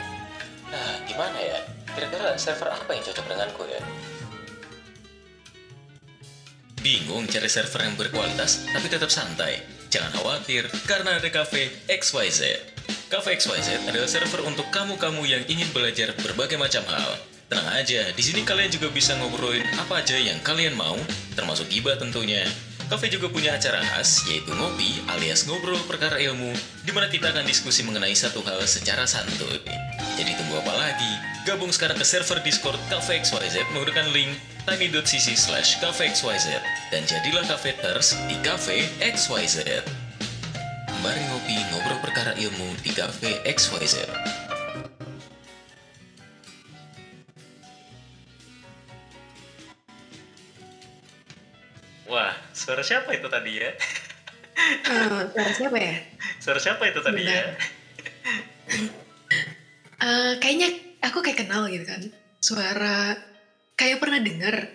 Nah, 0.71 1.03
gimana 1.07 1.39
ya? 1.39 1.59
Kira-kira 1.95 2.37
server 2.37 2.69
apa 2.71 2.91
yang 2.93 3.03
cocok 3.07 3.25
denganku 3.27 3.63
ya? 3.71 3.81
Bingung 6.83 7.27
cari 7.27 7.51
server 7.51 7.83
yang 7.83 7.97
berkualitas 7.99 8.69
tapi 8.71 8.87
tetap 8.87 9.11
santai? 9.11 9.59
Jangan 9.91 10.13
khawatir, 10.23 10.71
karena 10.87 11.19
ada 11.19 11.29
Cafe 11.31 11.71
XYZ. 11.91 12.41
Cafe 13.11 13.39
XYZ 13.39 13.87
adalah 13.91 14.11
server 14.11 14.43
untuk 14.47 14.67
kamu-kamu 14.75 15.23
yang 15.27 15.43
ingin 15.47 15.71
belajar 15.71 16.15
berbagai 16.19 16.59
macam 16.59 16.83
hal. 16.91 17.36
Tenang 17.47 17.79
aja, 17.79 18.11
di 18.11 18.23
sini 18.27 18.43
kalian 18.43 18.75
juga 18.75 18.91
bisa 18.91 19.15
ngobrolin 19.23 19.63
apa 19.79 20.03
aja 20.03 20.19
yang 20.19 20.43
kalian 20.43 20.75
mau, 20.75 20.99
termasuk 21.39 21.71
gibah 21.71 21.95
tentunya. 21.95 22.43
Cafe 22.91 23.07
juga 23.07 23.31
punya 23.31 23.55
acara 23.55 23.79
khas, 23.87 24.27
yaitu 24.27 24.51
ngopi 24.51 24.99
alias 25.15 25.47
ngobrol 25.47 25.79
perkara 25.87 26.19
ilmu, 26.19 26.51
di 26.83 26.91
mana 26.91 27.07
kita 27.07 27.31
akan 27.31 27.47
diskusi 27.47 27.87
mengenai 27.87 28.19
satu 28.19 28.43
hal 28.43 28.59
secara 28.67 29.07
santuy. 29.07 29.63
Jadi 30.19 30.35
tunggu 30.35 30.59
apa 30.59 30.75
lagi? 30.75 31.13
Gabung 31.47 31.71
sekarang 31.71 31.95
ke 31.95 32.07
server 32.07 32.43
Discord 32.43 32.83
Cafe 32.91 33.23
XYZ 33.23 33.63
menggunakan 33.71 34.11
link 34.11 34.35
tiny.cc 34.67 35.39
slash 35.39 35.79
XYZ 35.79 36.59
dan 36.91 37.07
jadilah 37.07 37.47
cafeters 37.47 38.19
di 38.27 38.35
Cafe 38.43 38.91
XYZ. 38.99 39.87
Mari 40.99 41.23
ngopi 41.31 41.55
ngobrol 41.71 42.03
perkara 42.03 42.35
ilmu 42.35 42.75
di 42.83 42.91
Cafe 42.91 43.39
XYZ. 43.47 44.46
Suara 52.67 52.83
siapa 52.83 53.15
itu 53.15 53.31
tadi 53.31 53.63
ya? 53.63 53.71
Eh, 54.59 55.23
suara 55.31 55.53
siapa 55.55 55.79
ya? 55.79 55.95
Suara 56.43 56.59
siapa 56.59 56.83
itu 56.91 56.99
tadi 56.99 57.23
ya? 57.23 57.55
Sebentar. 58.67 59.07
Eh, 60.03 60.33
kayaknya 60.43 60.69
aku 60.99 61.23
kayak 61.23 61.47
kenal 61.47 61.71
gitu 61.71 61.87
kan. 61.87 62.03
Suara 62.43 63.15
kayak 63.79 64.03
pernah 64.03 64.19
dengar. 64.19 64.67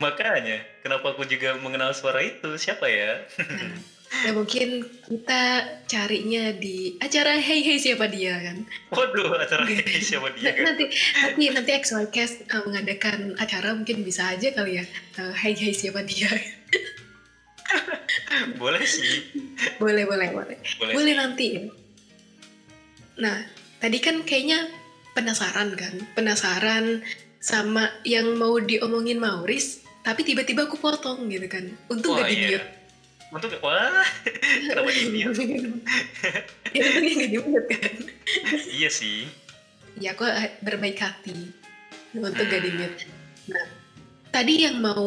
Makanya, 0.00 0.64
kenapa 0.80 1.12
aku 1.12 1.28
juga 1.28 1.52
mengenal 1.60 1.92
suara 1.92 2.24
itu? 2.24 2.56
Siapa 2.56 2.88
ya? 2.88 3.28
Nah, 3.36 3.76
ya 4.24 4.32
mungkin 4.32 4.88
kita 5.04 5.68
carinya 5.84 6.56
di 6.56 6.96
acara 6.96 7.36
Hey 7.36 7.60
Hey 7.60 7.76
siapa 7.76 8.08
dia 8.08 8.40
kan. 8.40 8.64
Waduh, 8.88 9.36
acara 9.36 9.68
ini 9.68 10.00
siapa 10.00 10.32
dia? 10.32 10.56
kan? 10.56 10.64
nanti 10.72 10.88
nanti 11.20 11.44
nanti 11.52 11.70
XYCast 11.76 12.48
uh, 12.48 12.64
mengadakan 12.64 13.36
acara 13.36 13.76
mungkin 13.76 14.00
bisa 14.00 14.32
aja 14.32 14.48
kali 14.48 14.80
ya. 14.80 14.84
Uh, 15.20 15.36
hey 15.36 15.52
Hey 15.52 15.76
siapa 15.76 16.00
dia. 16.00 16.32
Boleh 18.56 18.84
sih. 18.84 19.28
boleh 19.82 20.04
boleh 20.08 20.28
boleh. 20.32 20.58
Boleh, 20.80 20.92
Boleh 20.94 21.14
nanti. 21.16 21.46
Nah, 23.20 23.36
tadi 23.78 23.98
kan 24.00 24.24
kayaknya 24.24 24.68
penasaran 25.12 25.76
kan? 25.76 25.94
Penasaran 26.16 27.04
sama 27.40 27.88
yang 28.04 28.36
mau 28.36 28.56
diomongin 28.60 29.20
Mauris, 29.20 29.80
tapi 30.04 30.24
tiba-tiba 30.24 30.68
aku 30.68 30.76
potong 30.76 31.28
gitu 31.28 31.48
kan. 31.48 31.64
Untung 31.88 32.16
Wah, 32.16 32.24
gak 32.24 32.30
di 32.32 32.36
iya. 32.36 32.48
mute. 32.60 32.68
Untuk 33.30 33.50
wah, 33.62 34.02
kenapa 34.68 34.90
di 34.90 35.04
mute? 35.12 35.42
ya, 36.74 36.80
untungnya 36.82 37.14
gak 37.20 37.30
di 37.32 37.38
mute 37.40 37.68
kan. 37.70 37.94
Iya 38.68 38.88
sih. 38.90 39.28
Ya, 39.98 40.16
aku 40.16 40.24
berbaik 40.64 40.98
hati 40.98 41.50
untuk 42.16 42.44
gak 42.48 42.62
di 42.64 42.70
Hmm. 42.72 42.78
mute. 42.80 43.04
Nah, 43.50 43.66
tadi 44.30 44.54
yang 44.64 44.78
mau 44.80 45.04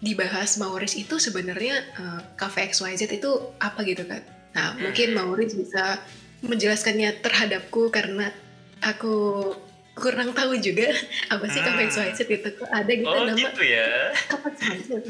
dibahas 0.00 0.56
Mauris 0.56 0.96
itu 0.96 1.20
sebenarnya 1.20 1.76
eh, 1.94 2.20
Cafe 2.34 2.68
XYZ 2.68 3.06
itu 3.12 3.30
apa 3.60 3.84
gitu 3.84 4.04
kan? 4.04 4.24
Nah, 4.56 4.74
mungkin 4.80 5.14
Mauris 5.14 5.54
bisa 5.54 6.00
menjelaskannya 6.40 7.20
terhadapku 7.20 7.92
karena 7.92 8.32
aku 8.80 9.44
kurang 9.92 10.32
tahu 10.32 10.56
juga 10.56 10.88
apa 11.32 11.44
sih 11.46 11.60
Cafe 11.60 11.82
Hmm. 11.84 11.90
XYZ 11.92 12.18
itu 12.26 12.48
kok 12.56 12.70
ada 12.72 12.88
gitu 12.90 13.06
Oh 13.06 13.24
nama 13.28 13.36
gitu 13.36 13.62
ya. 13.62 13.88
Cafe 14.26 14.48
XYZ. 14.56 14.90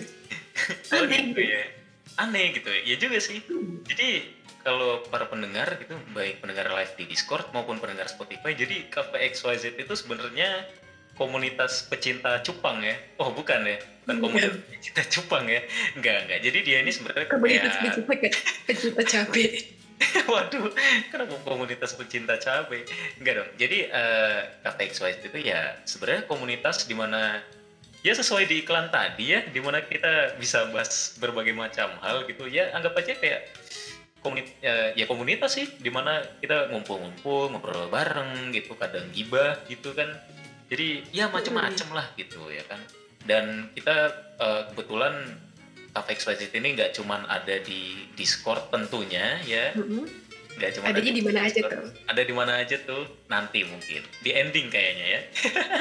Oh 0.93 1.01
Aneh. 1.01 1.33
gitu 1.33 1.41
ya. 1.41 1.63
Aneh 2.21 2.53
gitu 2.53 2.69
ya. 2.69 2.81
Ya 2.85 2.97
juga 3.01 3.17
sih. 3.17 3.41
Hmm. 3.49 3.81
Jadi 3.89 4.29
kalau 4.61 5.01
para 5.09 5.25
pendengar 5.25 5.73
gitu, 5.81 5.97
baik 6.13 6.45
pendengar 6.45 6.69
live 6.77 6.93
di 7.01 7.09
Discord 7.09 7.49
maupun 7.57 7.81
pendengar 7.81 8.13
Spotify, 8.13 8.53
jadi 8.53 8.93
Cafe 8.93 9.25
XYZ 9.33 9.81
itu 9.81 9.95
sebenarnya 9.97 10.69
komunitas 11.21 11.85
pecinta 11.85 12.41
cupang 12.41 12.81
ya. 12.81 12.97
Oh 13.21 13.29
bukan 13.29 13.61
ya, 13.69 13.77
bukan 14.09 14.17
Iya. 14.17 14.23
komunitas 14.25 14.57
pecinta 14.73 15.03
cupang 15.05 15.45
ya. 15.53 15.61
Enggak, 15.93 16.17
enggak. 16.25 16.39
Jadi 16.49 16.59
dia 16.65 16.77
ini 16.81 16.91
sebenarnya 16.97 17.29
Komunitas 17.29 17.73
kayak 17.77 17.93
pecinta 18.01 18.33
pecinta 18.65 19.03
cabai. 19.05 19.49
Waduh, 20.33 20.73
kenapa 21.13 21.37
komunitas 21.45 21.93
pecinta 21.93 22.41
cabai? 22.41 22.89
Enggak 23.21 23.35
dong. 23.37 23.51
Jadi 23.61 23.79
eh 23.85 24.41
Cafe 24.65 24.89
XYZ 24.89 25.29
itu 25.29 25.39
ya 25.45 25.77
sebenarnya 25.85 26.25
komunitas 26.25 26.89
di 26.89 26.97
mana 26.97 27.45
ya 28.01 28.17
sesuai 28.17 28.49
di 28.49 28.65
iklan 28.65 28.89
tadi 28.89 29.37
ya, 29.37 29.45
di 29.45 29.61
mana 29.61 29.85
kita 29.85 30.41
bisa 30.41 30.73
bahas 30.73 31.13
berbagai 31.21 31.53
macam 31.53 32.01
hal 32.01 32.25
gitu. 32.25 32.49
Ya 32.49 32.73
anggap 32.73 32.97
aja 32.97 33.13
kayak 33.13 33.45
komunitas 34.25 34.57
ya, 34.65 34.97
ya 34.97 35.05
komunitas 35.05 35.53
sih, 35.53 35.69
di 35.77 35.93
mana 35.93 36.25
kita 36.41 36.73
ngumpul-ngumpul, 36.73 37.53
ngobrol 37.53 37.93
bareng 37.93 38.57
gitu, 38.57 38.73
kadang 38.73 39.05
gibah 39.13 39.61
gitu 39.69 39.93
kan. 39.93 40.17
Jadi 40.71 41.03
ya 41.11 41.27
macem-macem 41.29 41.91
lah 41.91 42.07
gitu 42.15 42.41
ya 42.49 42.63
kan. 42.71 42.79
Dan 43.27 43.69
kita 43.75 43.97
eh, 44.39 44.63
kebetulan 44.73 45.37
Cafe 45.91 46.15
XYZ 46.15 46.55
ini 46.55 46.79
nggak 46.79 46.95
cuman 46.95 47.27
ada 47.27 47.59
di 47.67 48.07
Discord 48.15 48.71
tentunya 48.71 49.43
ya, 49.43 49.75
nggak 50.55 50.71
cuma 50.79 50.95
Adanya 50.95 51.11
di 51.11 51.23
mana 51.27 51.41
aja 51.51 51.61
tuh? 51.67 51.91
ada 52.07 52.23
di 52.23 52.31
mana 52.31 52.53
aja 52.63 52.77
tuh 52.87 53.03
nanti 53.27 53.67
mungkin. 53.67 54.07
Di 54.23 54.31
ending 54.31 54.71
kayaknya 54.71 55.07
ya. 55.19 55.21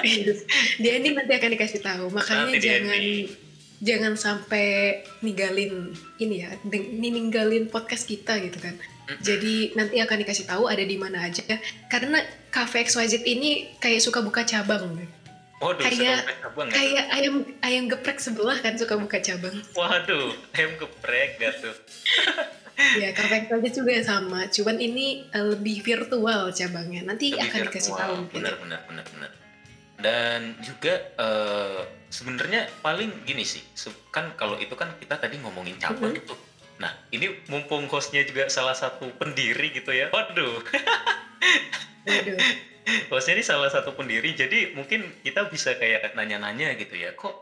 Di 0.81 0.87
ending 0.89 1.13
nanti 1.13 1.33
akan 1.37 1.49
dikasih 1.53 1.81
tahu. 1.85 2.09
Makanya 2.09 2.49
Nanti 2.49 2.57
jangan. 2.57 2.99
Jangan 3.79 4.13
sampai 4.13 4.99
ninggalin 5.19 5.91
ini 6.17 6.43
ya 6.43 6.51
ninggalin 6.91 7.67
podcast 7.67 8.05
kita 8.05 8.35
gitu 8.39 8.59
kan. 8.59 8.75
Jadi 9.19 9.73
nanti 9.73 9.97
akan 9.97 10.21
dikasih 10.21 10.45
tahu 10.45 10.69
ada 10.69 10.81
di 10.81 10.93
mana 10.93 11.25
aja. 11.25 11.41
Karena 11.87 12.21
Cafe 12.49 12.83
XYZ 12.83 13.23
ini 13.23 13.73
kayak 13.77 13.99
suka 13.99 14.19
buka 14.19 14.43
cabang. 14.43 15.01
Waduh 15.59 15.81
Kayak- 15.81 16.23
suka 16.23 16.35
cabang 16.39 16.67
ya? 16.67 16.73
kayak 16.73 17.05
ayam 17.11 17.35
ayam 17.59 17.83
geprek 17.87 18.17
sebelah 18.17 18.55
kan 18.55 18.77
suka 18.77 18.95
buka 18.95 19.17
cabang. 19.17 19.55
Waduh 19.73 20.29
ayam 20.53 20.71
geprek 20.75 21.37
gak 21.37 21.53
tuh? 21.59 21.75
Ya 22.95 23.11
Cafe 23.11 23.43
XYZ 23.43 23.75
juga 23.75 23.91
sama. 23.99 24.47
Cuman 24.47 24.79
ini 24.79 25.27
eh, 25.27 25.45
lebih 25.51 25.83
virtual 25.83 26.47
cabangnya. 26.49 27.03
Nanti 27.03 27.35
Lebih 27.35 27.43
akan 27.43 27.59
dikasih 27.67 27.91
virtual. 27.91 27.99
tahu 27.99 28.13
mungkin. 28.23 28.35
Benar 28.39 28.55
benar 28.55 28.79
benar 28.87 29.05
benar. 29.09 29.31
Dan 29.99 30.39
juga 30.63 30.93
eh, 31.19 31.79
sebenarnya 32.09 32.65
paling 32.81 33.25
gini 33.25 33.45
sih 33.45 33.61
kan 34.09 34.33
kalau 34.33 34.57
itu 34.57 34.73
kan 34.73 34.89
kita 34.97 35.17
tadi 35.17 35.37
ngomongin 35.39 35.77
cabang 35.77 36.13
Mhm. 36.13 36.21
itu. 36.21 36.33
Nah 36.81 36.91
ini 37.13 37.29
mumpung 37.47 37.85
hostnya 37.87 38.25
juga 38.25 38.49
salah 38.49 38.73
satu 38.73 39.13
pendiri 39.15 39.69
gitu 39.73 39.93
ya. 39.93 40.09
Waduh. 40.09 40.61
Hostnya 43.11 43.37
ini 43.37 43.43
salah 43.45 43.69
satu 43.69 43.93
pendiri 43.93 44.33
jadi 44.33 44.73
mungkin 44.73 45.13
kita 45.21 45.45
bisa 45.45 45.77
kayak 45.77 46.17
nanya-nanya 46.17 46.73
gitu 46.73 46.97
ya 46.97 47.13
kok 47.13 47.37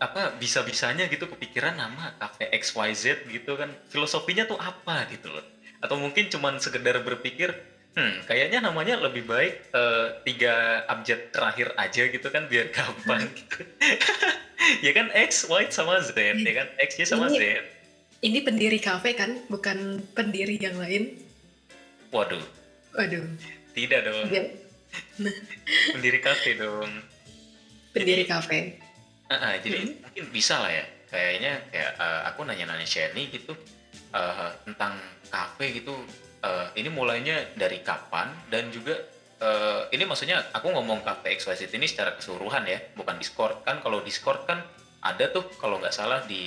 apa 0.00 0.32
bisa-bisanya 0.36 1.08
gitu 1.08 1.24
kepikiran 1.28 1.76
nama 1.76 2.12
cafe 2.20 2.48
XYZ 2.52 3.24
gitu 3.32 3.56
kan? 3.56 3.72
Filosofinya 3.88 4.44
tuh 4.44 4.60
apa? 4.60 5.08
Gitu 5.08 5.32
loh. 5.32 5.40
Atau 5.80 5.96
mungkin 5.96 6.28
cuman 6.28 6.60
sekedar 6.60 7.00
berpikir 7.00 7.56
hmm 7.96 8.28
kayaknya 8.28 8.60
namanya 8.60 9.00
lebih 9.00 9.24
baik 9.24 9.72
eh, 9.72 10.06
tiga 10.22 10.54
abjad 10.84 11.32
terakhir 11.32 11.72
aja 11.74 12.02
gitu 12.06 12.28
kan 12.28 12.44
biar 12.44 12.68
gampang. 12.68 13.24
Gitu 13.26 13.64
ya 14.84 14.92
kan 14.92 15.08
X 15.10 15.48
Y 15.48 15.68
sama 15.70 15.98
Z 15.98 16.12
ya 16.14 16.54
kan? 16.54 16.68
X 16.76 16.90
Y 16.96 17.04
sama 17.04 17.26
Z. 17.28 17.40
Ini- 17.40 17.74
ini 18.22 18.38
pendiri 18.40 18.76
kafe 18.78 19.12
kan 19.12 19.40
bukan 19.46 20.00
pendiri 20.12 20.56
yang 20.56 20.76
lain? 20.76 21.20
Waduh. 22.08 22.40
Waduh. 22.92 23.24
Tidak 23.72 24.00
dong. 24.02 24.28
Dia 24.28 24.44
pendiri 25.92 26.18
kafe 26.18 26.56
dong. 26.56 26.90
Pendiri 27.92 28.24
Jadi- 28.24 28.28
kafe. 28.28 28.58
Ah, 29.26 29.34
ah, 29.42 29.54
jadi 29.58 29.82
Hmm. 29.82 29.98
mungkin 30.00 30.24
bisa 30.30 30.54
lah 30.56 30.70
ya. 30.70 30.84
Kayaknya 31.06 31.52
kayak 31.68 31.92
eh, 31.96 32.20
aku 32.28 32.40
nanya-nanya 32.44 32.84
Shani 32.84 33.28
gitu 33.28 33.52
eh, 34.12 34.50
tentang 34.64 34.96
kafe 35.28 35.76
gitu. 35.76 35.92
Eh, 36.46 36.66
ini 36.78 36.88
mulainya 36.88 37.52
dari 37.54 37.82
kapan 37.82 38.30
dan 38.46 38.70
juga 38.70 38.94
eh, 39.36 39.82
ini 39.92 40.06
maksudnya 40.06 40.48
aku 40.50 40.70
ngomong 40.70 41.02
kafe 41.02 41.36
XYZ 41.36 41.68
ini 41.74 41.84
secara 41.84 42.14
keseluruhan 42.14 42.64
ya, 42.64 42.78
bukan 42.94 43.18
Discord 43.18 43.60
kan. 43.62 43.82
Kalau 43.82 44.00
Discord 44.00 44.46
kan 44.46 44.62
ada 45.02 45.28
tuh 45.28 45.44
kalau 45.60 45.76
nggak 45.76 45.92
salah 45.92 46.24
di 46.24 46.42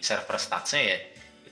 server 0.00 0.38
statsnya 0.38 0.82
ya 0.82 0.98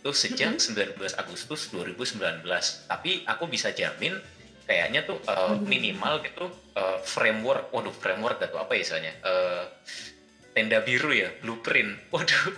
itu 0.01 0.11
sejak 0.17 0.57
19 0.57 0.97
Agustus 1.15 1.69
2019. 1.69 2.41
Tapi 2.89 3.29
aku 3.29 3.45
bisa 3.45 3.69
jamin 3.71 4.17
kayaknya 4.65 5.05
tuh 5.05 5.19
Mhm. 5.21 5.67
minimal 5.67 6.25
gitu 6.25 6.49
eh, 6.73 6.99
framework, 7.05 7.69
waduh 7.69 7.93
framework 7.93 8.41
tuh 8.41 8.57
apa 8.57 8.73
ya 8.73 8.81
istilahnya? 8.81 9.13
Eh, 9.21 9.65
tenda 10.51 10.83
biru 10.83 11.15
ya, 11.15 11.31
blueprint. 11.43 12.01
Waduh, 12.15 12.51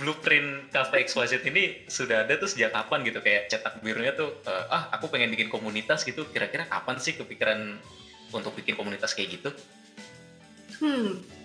blueprint 0.00 0.72
Cafe 0.72 1.04
XYZ 1.04 1.44
ini 1.46 1.84
sudah 1.86 2.24
ada 2.24 2.36
tuh 2.40 2.48
sejak 2.48 2.72
kapan 2.72 3.04
gitu 3.04 3.20
kayak 3.20 3.52
cetak 3.52 3.84
birunya 3.84 4.16
tuh 4.16 4.32
eh, 4.48 4.64
ah 4.72 4.88
aku 4.92 5.12
pengen 5.12 5.32
bikin 5.32 5.52
komunitas 5.52 6.02
gitu. 6.02 6.24
Kira-kira 6.28 6.64
kapan 6.64 6.96
sih 6.98 7.14
kepikiran 7.16 7.76
untuk 8.32 8.56
bikin 8.56 8.74
komunitas 8.74 9.12
kayak 9.12 9.40
gitu? 9.40 9.50
hmm 10.76 11.36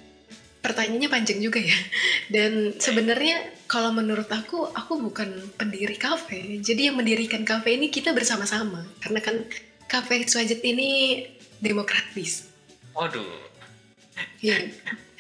pertanyaannya 0.62 1.10
panjang 1.10 1.42
juga 1.42 1.60
ya. 1.60 1.74
Dan 2.30 2.78
sebenarnya 2.78 3.50
kalau 3.66 3.92
menurut 3.92 4.30
aku, 4.30 4.70
aku 4.70 5.02
bukan 5.02 5.50
pendiri 5.58 5.98
kafe. 5.98 6.62
Jadi 6.62 6.88
yang 6.88 7.02
mendirikan 7.02 7.42
kafe 7.42 7.76
ini 7.76 7.90
kita 7.90 8.14
bersama-sama. 8.14 8.86
Karena 9.02 9.20
kan 9.20 9.42
kafe 9.90 10.22
XYZ 10.24 10.62
ini 10.62 10.90
demokratis. 11.58 12.46
Waduh. 12.94 13.50
Ya, 14.40 14.62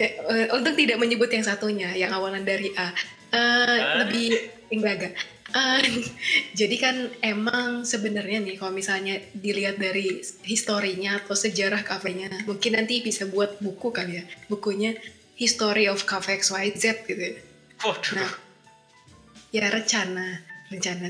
eh, 0.01 0.13
eh, 0.17 0.48
untuk 0.58 0.74
tidak 0.74 0.98
menyebut 0.98 1.29
yang 1.29 1.46
satunya, 1.46 1.93
yang 1.93 2.10
awalan 2.10 2.41
dari 2.41 2.74
A. 2.74 2.89
Eh, 3.31 3.79
lebih 4.01 4.29
enggak 4.74 4.93
enggak. 4.98 5.13
Eh, 5.51 5.84
jadi 6.60 6.75
kan 6.79 6.96
emang 7.22 7.84
sebenarnya 7.84 8.41
nih 8.41 8.55
kalau 8.58 8.74
misalnya 8.74 9.22
dilihat 9.36 9.77
dari 9.77 10.24
historinya 10.43 11.22
atau 11.22 11.38
sejarah 11.38 11.86
kafenya, 11.86 12.31
mungkin 12.50 12.75
nanti 12.79 13.03
bisa 13.05 13.27
buat 13.29 13.62
buku 13.62 13.93
kali 13.93 14.20
ya. 14.20 14.25
Bukunya 14.50 14.98
History 15.38 15.89
of 15.89 16.05
Cafe 16.05 16.38
XYZ 16.41 17.08
gitu 17.08 17.22
ya. 17.22 17.34
Waduh. 17.81 18.13
Nah, 18.17 18.31
ya 19.50 19.67
rencana, 19.70 20.41
rencana. 20.70 21.10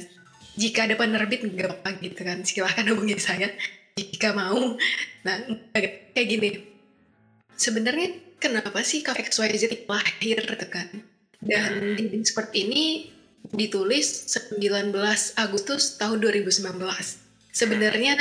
Jika 0.55 0.87
ada 0.87 0.95
penerbit 0.99 1.47
nggak 1.47 1.69
apa 1.79 1.89
gitu 1.99 2.21
kan, 2.23 2.43
silahkan 2.43 2.87
hubungi 2.91 3.15
saya 3.19 3.51
jika 3.95 4.31
mau. 4.31 4.75
Nah, 5.27 5.35
kayak 6.15 6.27
gini. 6.27 6.49
Sebenarnya 7.59 8.30
kenapa 8.41 8.81
sih 8.81 9.05
Cafe 9.05 9.29
XYZ 9.29 9.85
lahir 9.85 10.41
gitu 10.41 10.67
kan? 10.67 10.89
Dan 11.41 11.95
di 11.95 12.09
Discord 12.09 12.49
ini 12.57 13.13
ditulis 13.53 14.29
19 14.33 14.61
Agustus 15.37 16.01
tahun 16.01 16.17
2019. 16.17 16.65
Sebenarnya 17.53 18.17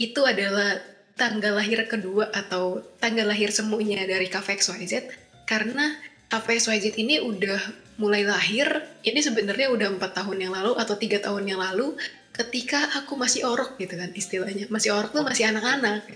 itu 0.00 0.20
adalah 0.24 0.80
tanggal 1.18 1.58
lahir 1.58 1.84
kedua 1.90 2.30
atau 2.30 2.80
tanggal 3.02 3.26
lahir 3.26 3.50
semuanya 3.50 4.06
dari 4.06 4.30
Cafe 4.30 4.56
XYZ 4.56 5.10
karena 5.44 5.98
Cafe 6.30 6.62
XYZ 6.62 6.94
ini 6.94 7.18
udah 7.18 7.58
mulai 7.98 8.22
lahir 8.22 8.70
ini 9.02 9.18
sebenarnya 9.18 9.74
udah 9.74 9.98
empat 9.98 10.22
tahun 10.22 10.38
yang 10.38 10.54
lalu 10.54 10.78
atau 10.78 10.94
tiga 10.94 11.18
tahun 11.18 11.50
yang 11.50 11.58
lalu 11.58 11.98
ketika 12.30 12.86
aku 12.94 13.18
masih 13.18 13.42
orok 13.50 13.74
gitu 13.82 13.98
kan 13.98 14.14
istilahnya 14.14 14.70
masih 14.70 14.94
orok 14.94 15.10
tuh 15.10 15.26
masih 15.26 15.50
anak-anak 15.50 16.06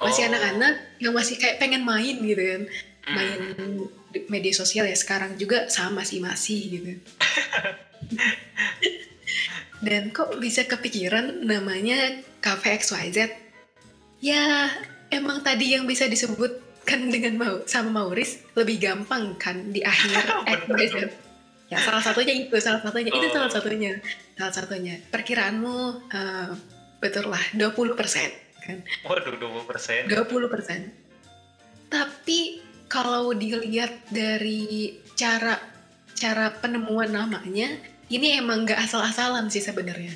masih 0.00 0.22
Oh. 0.24 0.28
anak-anak 0.32 0.74
yang 1.00 1.12
masih 1.12 1.36
kayak 1.36 1.60
pengen 1.60 1.84
main 1.84 2.16
gitu 2.20 2.40
kan 2.40 2.62
main 3.06 3.54
di 4.10 4.18
media 4.26 4.50
sosial 4.50 4.84
ya 4.84 4.96
sekarang 4.96 5.38
juga 5.38 5.70
sama 5.70 6.02
sih 6.02 6.18
masih 6.18 6.58
gitu 6.74 6.90
dan 9.86 10.10
kok 10.10 10.40
bisa 10.40 10.64
kepikiran 10.64 11.44
namanya 11.44 12.20
Cafe 12.40 12.74
XYZ 12.80 13.28
ya 14.18 14.70
emang 15.12 15.44
tadi 15.44 15.76
yang 15.76 15.84
bisa 15.84 16.08
disebutkan 16.08 17.12
dengan 17.12 17.36
mau 17.36 17.54
sama 17.68 17.92
Mauris 18.02 18.42
lebih 18.56 18.80
gampang 18.80 19.36
kan 19.36 19.70
di 19.70 19.84
akhir 19.84 20.24
XYZ 20.66 20.96
ya 21.66 21.78
salah 21.82 22.02
satunya 22.02 22.46
itu 22.46 22.54
salah 22.58 22.80
satunya 22.80 23.10
itu 23.10 23.26
Oh. 23.26 23.34
salah 23.34 23.50
satunya 23.50 23.98
salah 24.38 24.54
satunya 24.54 24.94
perkiraanmu 25.10 25.76
eh, 26.10 26.50
betul 26.98 27.28
lah 27.28 27.42
20% 27.54 27.98
kan 28.66 28.82
Waduh, 29.06 29.38
20 29.38 29.62
persen. 29.70 30.10
20%. 30.10 30.90
Tapi 31.86 32.38
kalau 32.86 33.34
dilihat 33.34 34.10
dari 34.10 34.94
cara 35.18 35.58
cara 36.16 36.48
penemuan 36.50 37.12
namanya, 37.12 37.76
ini 38.08 38.38
emang 38.38 38.64
nggak 38.64 38.78
asal-asalan 38.78 39.50
sih 39.52 39.60
sebenarnya. 39.60 40.14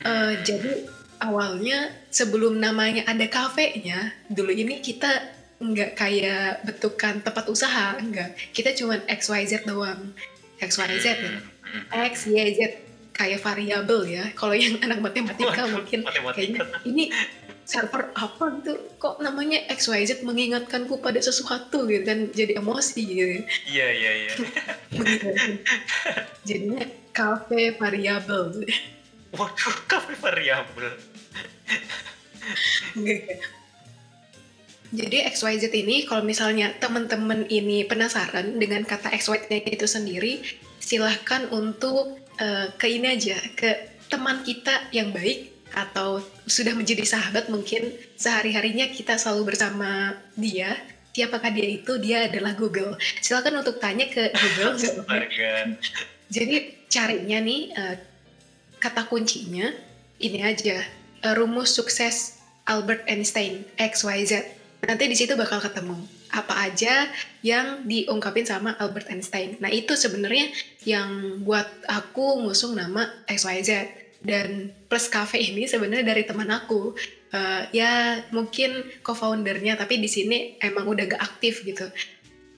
Eh, 0.00 0.34
jadi 0.42 0.88
awalnya 1.20 1.92
sebelum 2.08 2.56
namanya 2.56 3.04
ada 3.06 3.26
kafenya, 3.28 4.10
dulu 4.26 4.50
ini 4.50 4.80
kita 4.80 5.38
nggak 5.60 5.92
kayak 5.92 6.64
bentukan 6.64 7.20
tempat 7.20 7.44
usaha, 7.52 8.00
enggak. 8.00 8.32
Kita 8.56 8.72
cuman 8.72 9.04
XYZ 9.04 9.68
doang. 9.68 10.16
XYZ 10.56 11.06
ya. 11.20 11.40
X, 12.10 12.26
Y, 12.26 12.56
Z 12.56 12.60
kayak 13.12 13.44
variabel 13.44 14.00
ya. 14.08 14.24
Kalau 14.32 14.56
yang 14.56 14.80
anak 14.80 15.04
matematika 15.04 15.68
Waduh, 15.68 15.76
mungkin 15.76 15.98
matematika. 16.02 16.34
kayaknya 16.34 16.60
ini 16.88 17.04
server 17.70 18.10
apa 18.18 18.58
gitu 18.58 18.74
kok 18.98 19.22
namanya 19.22 19.62
XYZ 19.70 20.26
mengingatkanku 20.26 20.98
pada 20.98 21.22
sesuatu 21.22 21.86
gitu 21.86 22.02
kan 22.02 22.26
jadi 22.34 22.58
emosi 22.58 23.02
gitu 23.06 23.36
Iya, 23.70 23.88
iya, 23.94 24.12
iya. 24.26 24.32
jadinya 26.48 26.82
cafe 27.14 27.78
variabel 27.78 28.66
Waduh, 29.30 29.76
kafe 29.86 30.18
variabel. 30.18 30.90
jadi 34.90 35.30
XYZ 35.30 35.70
ini 35.70 36.02
kalau 36.02 36.26
misalnya 36.26 36.74
teman-teman 36.82 37.46
ini 37.46 37.86
penasaran 37.86 38.58
dengan 38.58 38.82
kata 38.82 39.14
XYZ 39.14 39.46
itu 39.70 39.86
sendiri 39.86 40.42
silahkan 40.82 41.46
untuk 41.54 42.18
eh, 42.42 42.74
ke 42.74 42.90
ini 42.90 43.14
aja 43.14 43.38
ke 43.54 43.94
teman 44.10 44.42
kita 44.42 44.90
yang 44.90 45.14
baik 45.14 45.49
atau 45.74 46.22
sudah 46.46 46.74
menjadi 46.74 47.06
sahabat 47.06 47.48
mungkin 47.48 47.94
sehari-harinya 48.18 48.90
kita 48.90 49.16
selalu 49.16 49.54
bersama 49.54 50.16
dia. 50.34 50.76
Siapakah 51.10 51.50
dia 51.50 51.66
itu? 51.66 51.98
Dia 51.98 52.30
adalah 52.30 52.54
Google. 52.54 52.94
Silakan 53.18 53.66
untuk 53.66 53.82
tanya 53.82 54.06
ke 54.06 54.30
Google. 54.30 54.78
Jadi 56.34 56.86
carinya 56.86 57.38
nih 57.42 57.60
eh, 57.74 57.96
kata 58.78 59.10
kuncinya 59.10 59.74
ini 60.22 60.40
aja. 60.46 60.86
Eh, 61.20 61.34
rumus 61.34 61.74
sukses 61.74 62.38
Albert 62.64 63.10
Einstein 63.10 63.66
XYZ 63.74 64.60
nanti 64.86 65.04
di 65.10 65.16
situ 65.16 65.36
bakal 65.36 65.60
ketemu 65.60 65.96
apa 66.30 66.70
aja 66.70 67.10
yang 67.42 67.82
diungkapin 67.84 68.46
sama 68.46 68.78
Albert 68.78 69.10
Einstein. 69.10 69.58
Nah 69.58 69.68
itu 69.68 69.98
sebenarnya 69.98 70.46
yang 70.86 71.42
buat 71.42 71.66
aku 71.90 72.46
ngusung 72.46 72.78
nama 72.78 73.10
XYZ 73.26 73.99
dan 74.20 74.72
plus 74.88 75.08
cafe 75.08 75.40
ini 75.40 75.64
sebenarnya 75.64 76.06
dari 76.12 76.22
teman 76.28 76.48
aku. 76.52 76.94
Eh, 77.30 77.62
ya 77.72 78.18
mungkin 78.34 78.82
co-foundernya 79.06 79.78
tapi 79.78 80.02
di 80.02 80.10
sini 80.10 80.58
emang 80.58 80.88
udah 80.90 81.04
gak 81.16 81.22
aktif 81.22 81.62
gitu. 81.64 81.88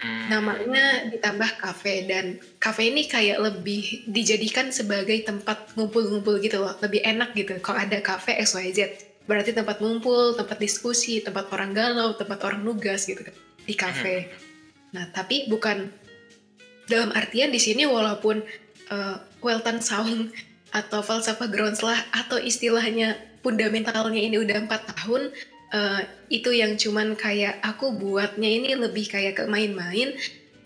Hmm. 0.03 0.35
namanya 0.35 1.07
ditambah 1.14 1.62
kafe 1.62 2.11
dan 2.11 2.42
kafe 2.59 2.90
ini 2.90 3.07
kayak 3.07 3.38
lebih 3.38 4.03
dijadikan 4.11 4.75
sebagai 4.75 5.14
tempat 5.22 5.79
ngumpul-ngumpul 5.79 6.42
gitu 6.42 6.59
loh. 6.59 6.75
Lebih 6.83 7.07
enak 7.07 7.38
gitu 7.38 7.55
kalau 7.62 7.79
ada 7.87 8.03
kafe 8.03 8.35
XYZ 8.42 9.12
berarti 9.27 9.55
tempat 9.55 9.79
ngumpul 9.79 10.35
tempat 10.35 10.59
diskusi 10.59 11.22
tempat 11.22 11.46
orang 11.55 11.70
galau 11.70 12.14
tempat 12.18 12.42
orang 12.42 12.62
nugas 12.66 13.07
gitu 13.07 13.22
kan 13.22 13.35
di 13.62 13.75
kafe 13.79 14.27
nah 14.90 15.07
tapi 15.14 15.46
bukan 15.46 15.88
dalam 16.90 17.14
artian 17.14 17.55
di 17.55 17.62
sini 17.62 17.87
walaupun 17.87 18.42
uh, 18.90 19.16
Welton 19.38 19.79
Sound 19.79 20.35
atau 20.72 21.04
falsafah 21.04 21.48
grounds 21.52 21.85
lah 21.85 22.00
atau 22.16 22.40
istilahnya 22.40 23.20
fundamentalnya 23.44 24.18
ini 24.18 24.40
udah 24.40 24.64
empat 24.64 24.88
tahun 24.96 25.30
eh, 25.72 26.00
itu 26.32 26.50
yang 26.52 26.80
cuman 26.80 27.14
kayak 27.14 27.61
aku 27.61 27.92
buatnya 27.92 28.48
ini 28.48 28.74
lebih 28.76 29.08
kayak 29.12 29.38
ke 29.38 29.44
main-main 29.46 30.16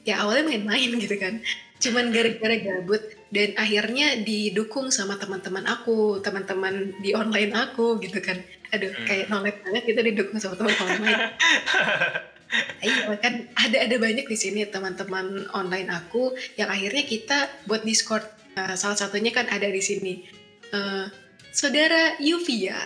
ya 0.06 0.22
awalnya 0.22 0.46
main-main 0.46 0.94
gitu 1.02 1.18
kan 1.18 1.42
cuman 1.76 2.08
gara-gara 2.08 2.56
gabut 2.56 3.02
dan 3.28 3.52
akhirnya 3.60 4.16
didukung 4.24 4.88
sama 4.88 5.20
teman-teman 5.20 5.66
aku 5.68 6.24
teman-teman 6.24 6.96
di 7.04 7.12
online 7.12 7.52
aku 7.52 8.00
gitu 8.00 8.22
kan 8.22 8.40
aduh 8.72 8.88
Hmm. 8.88 9.04
kayak 9.04 9.26
nolep 9.28 9.56
banget 9.60 9.82
kita 9.84 10.00
didukung 10.00 10.38
sama 10.40 10.56
teman 10.56 10.72
online 10.72 11.22
Iya 12.78 13.18
kan 13.18 13.50
ada 13.58 13.76
ada 13.90 13.96
banyak 13.98 14.30
di 14.30 14.38
sini 14.38 14.62
teman-teman 14.70 15.50
online 15.50 15.90
aku 15.90 16.30
yang 16.54 16.70
akhirnya 16.70 17.02
kita 17.02 17.50
buat 17.66 17.82
Discord. 17.82 18.22
Nah, 18.56 18.72
salah 18.74 18.96
satunya 18.96 19.30
kan 19.30 19.46
ada 19.46 19.68
di 19.68 19.78
sini. 19.78 20.24
Eh, 20.66 21.06
Saudara 21.52 22.16
Yuvia. 22.18 22.76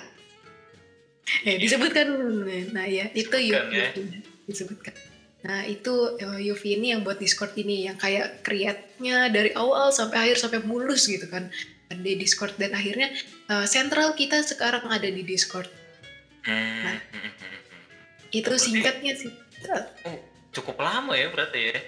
Eh 1.47 1.57
disebutkan. 1.57 2.11
Nah 2.75 2.87
ya 2.87 3.07
itu 3.15 3.31
Disebutkan, 3.31 3.71
Yuvi 3.71 3.79
ya. 3.79 4.19
disebutkan. 4.47 4.95
Nah 5.47 5.63
itu 5.65 5.95
eh, 6.19 6.41
Yuvi 6.43 6.75
ini 6.75 6.91
yang 6.91 7.07
buat 7.07 7.19
Discord 7.19 7.55
ini 7.55 7.87
yang 7.87 7.95
kayak 7.95 8.43
create-nya 8.43 9.31
dari 9.31 9.55
awal 9.55 9.95
sampai 9.95 10.27
akhir 10.27 10.43
sampai 10.43 10.61
mulus 10.63 11.07
gitu 11.07 11.27
kan 11.27 11.51
di 11.89 12.15
Discord 12.15 12.55
dan 12.55 12.71
akhirnya 12.71 13.11
sentral 13.67 14.15
kita 14.15 14.43
sekarang 14.43 14.87
ada 14.87 15.07
di 15.07 15.23
Discord. 15.23 15.71
Hmm. 16.47 16.83
Nah. 16.87 16.99
Itu 18.31 18.47
Berarti- 18.51 18.63
singkatnya 18.67 19.13
sih. 19.15 19.31
Oh, 20.07 20.19
cukup 20.51 20.79
lama 20.79 21.15
ya 21.15 21.31
berarti 21.31 21.75
ya. 21.75 21.79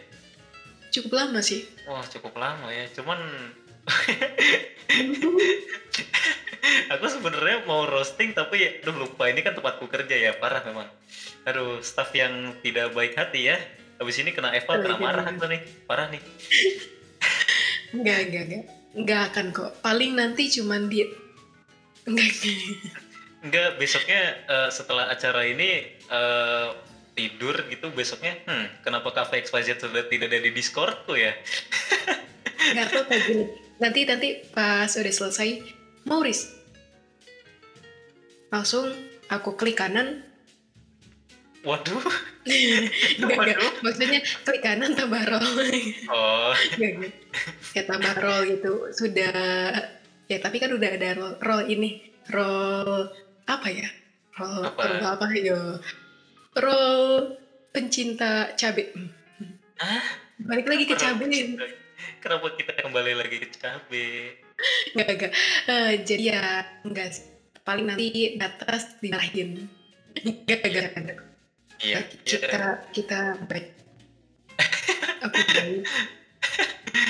Cukup 0.91 1.15
lama 1.15 1.39
sih. 1.39 1.63
Wah, 1.87 2.03
cukup 2.05 2.35
lama 2.35 2.67
ya. 2.69 2.87
Cuman 2.91 3.19
aku 6.93 7.07
sebenarnya 7.11 7.67
mau 7.67 7.89
roasting 7.89 8.35
tapi 8.35 8.63
ya 8.63 8.71
aduh 8.83 8.95
lupa. 9.07 9.27
Ini 9.27 9.43
kan 9.43 9.55
tempatku 9.59 9.87
kerja 9.91 10.15
ya 10.15 10.33
parah 10.39 10.63
memang. 10.63 10.87
Aduh 11.49 11.83
staff 11.83 12.15
yang 12.15 12.55
tidak 12.63 12.95
baik 12.95 13.19
hati 13.19 13.51
ya. 13.51 13.59
Habis 13.99 14.19
ini 14.23 14.31
kena 14.35 14.55
Eva 14.55 14.79
kena 14.79 14.99
marah 14.99 15.27
aku 15.27 15.47
nih. 15.47 15.63
Parah 15.87 16.11
nih. 16.11 16.21
Enggak, 17.93 18.21
enggak, 18.31 18.45
enggak. 18.49 18.65
Enggak 18.93 19.21
akan 19.33 19.47
kok. 19.53 19.71
Paling 19.83 20.17
nanti 20.17 20.49
cuman 20.49 20.89
dia 20.91 21.07
Enggak. 22.07 22.31
enggak. 23.47 23.69
Besoknya 23.79 24.23
eh, 24.47 24.71
setelah 24.71 25.11
acara 25.11 25.47
ini 25.47 25.71
eh, 25.91 26.69
tidur 27.13 27.69
gitu 27.69 27.93
besoknya 27.93 28.41
hmm 28.49 28.89
kenapa 28.89 29.13
cafe 29.13 29.45
XYZ 29.45 29.85
sudah 29.85 30.09
tidak 30.09 30.33
ada 30.33 30.41
di 30.41 30.49
Discordku 30.49 31.13
ya? 31.13 31.37
Nggak 32.73 32.89
tahu 32.89 33.05
kayak 33.05 33.23
gini 33.29 33.62
nanti 33.79 34.01
nanti 34.05 34.29
pas 34.53 34.89
udah 34.89 35.15
selesai 35.15 35.49
Maurice 36.05 36.51
langsung 38.53 38.91
aku 39.33 39.57
klik 39.57 39.81
kanan 39.81 40.25
waduh 41.63 42.03
Enggak, 42.43 43.39
enggak. 43.39 43.73
Maksudnya 43.87 44.21
klik 44.43 44.63
kanan 44.67 44.99
tambah 44.99 45.23
roll. 45.31 45.47
oh 46.11 46.51
Enggak, 46.75 46.91
enggak. 46.99 47.15
Ya 47.71 47.83
tambah 47.87 48.15
roll 48.19 48.41
gitu. 48.51 48.91
Sudah 48.91 49.31
ya 50.27 50.39
tapi 50.43 50.59
kan 50.59 50.75
udah 50.75 50.91
ada 50.91 51.15
roll, 51.15 51.35
roll 51.39 51.63
ini. 51.71 52.03
Roll 52.35 53.15
apa 53.47 53.69
ya? 53.71 53.87
Roll 54.35 54.75
Apa? 54.75 54.83
roll 54.83 55.07
apa 55.07 55.27
ya? 55.39 55.59
Roll 56.59 57.39
pencinta 57.71 58.51
cabe. 58.59 58.91
ah 59.79 60.03
Balik 60.43 60.67
lagi 60.67 60.85
ke 60.91 60.99
cabe. 60.99 61.31
Kenapa 62.21 62.47
kita 62.55 62.73
kembali 62.81 63.13
lagi 63.19 63.37
ke 63.43 63.49
cabe 63.57 64.39
Enggak, 64.95 65.09
enggak. 65.11 65.33
Eh, 65.67 65.93
jadi 66.07 66.23
ya 66.23 66.45
enggak 66.87 67.09
sih. 67.11 67.27
Paling 67.67 67.87
nanti 67.89 68.15
di 68.15 68.39
atas 68.39 68.95
dimarahin. 69.03 69.67
Enggak, 70.23 70.95
enggak. 70.95 71.19
iya 71.83 71.99
kita 72.23 72.79
kita 72.95 73.43
baik. 73.51 73.75
Aku 75.27 75.35
baik. 75.35 75.83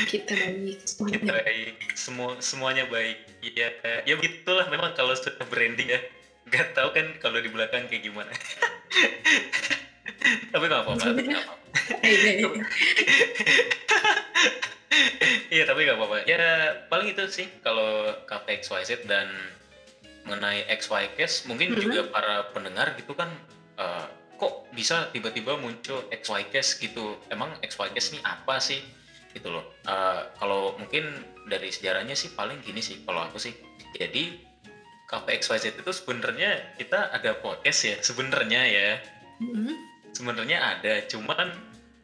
Kita 0.09 0.33
baik 0.33 0.81
semuanya. 0.88 1.20
baik 1.28 1.83
semua 2.02 2.35
semuanya 2.42 2.85
baik 2.90 3.18
iya 3.46 3.70
ya 4.02 4.14
begitulah 4.18 4.66
memang 4.68 4.90
kalau 4.98 5.14
sudah 5.14 5.46
branding 5.46 5.87
ya 5.87 6.02
nggak 6.50 6.74
tahu 6.74 6.90
kan 6.90 7.07
kalau 7.22 7.38
di 7.38 7.48
belakang 7.48 7.87
kayak 7.87 8.02
gimana 8.02 8.33
tapi 10.52 10.64
nggak 10.66 10.83
apa-apa 10.83 11.00
tapi 11.00 11.20
nggak 11.31 11.44
apa-apa 11.46 12.52
iya, 15.48 15.64
tapi 15.64 15.85
nggak 15.85 15.96
apa-apa. 15.96 16.16
Ya 16.24 16.38
paling 16.87 17.12
itu 17.12 17.24
sih 17.28 17.46
kalau 17.61 18.12
cafe 18.24 18.61
XYZ 18.61 19.05
dan 19.05 19.28
mengenai 20.22 20.62
XY 20.70 21.18
Case 21.18 21.44
mungkin 21.46 21.74
Mhm. 21.74 21.81
juga 21.81 22.00
para 22.09 22.46
pendengar 22.52 22.94
gitu 22.94 23.12
kan 23.12 23.28
eh, 23.74 24.07
kok 24.37 24.68
bisa 24.70 25.09
tiba-tiba 25.11 25.57
muncul 25.57 26.05
XY 26.12 26.50
Case 26.50 26.76
gitu? 26.76 27.16
Emang 27.28 27.50
XY 27.61 27.90
Case 27.90 28.12
ini 28.12 28.20
apa 28.22 28.59
sih? 28.59 28.78
Gitu 29.33 29.48
loh. 29.48 29.64
Eh, 29.83 30.20
kalau 30.37 30.76
mungkin 30.76 31.09
dari 31.48 31.72
sejarahnya 31.72 32.12
sih 32.12 32.31
paling 32.33 32.61
gini 32.61 32.78
sih 32.78 33.00
kalau 33.02 33.24
aku 33.24 33.40
sih. 33.40 33.57
Jadi 33.96 34.52
Cafe 35.05 35.37
XYZ 35.37 35.76
itu 35.76 35.92
sebenarnya 35.92 36.76
kita 36.76 37.12
ada 37.12 37.37
podcast 37.37 37.81
ya 37.85 37.96
sebenarnya 38.00 38.62
ya. 38.64 38.90
Mhm. 39.40 39.74
sebenarnya 40.12 40.61
ada 40.61 41.00
cuman 41.09 41.48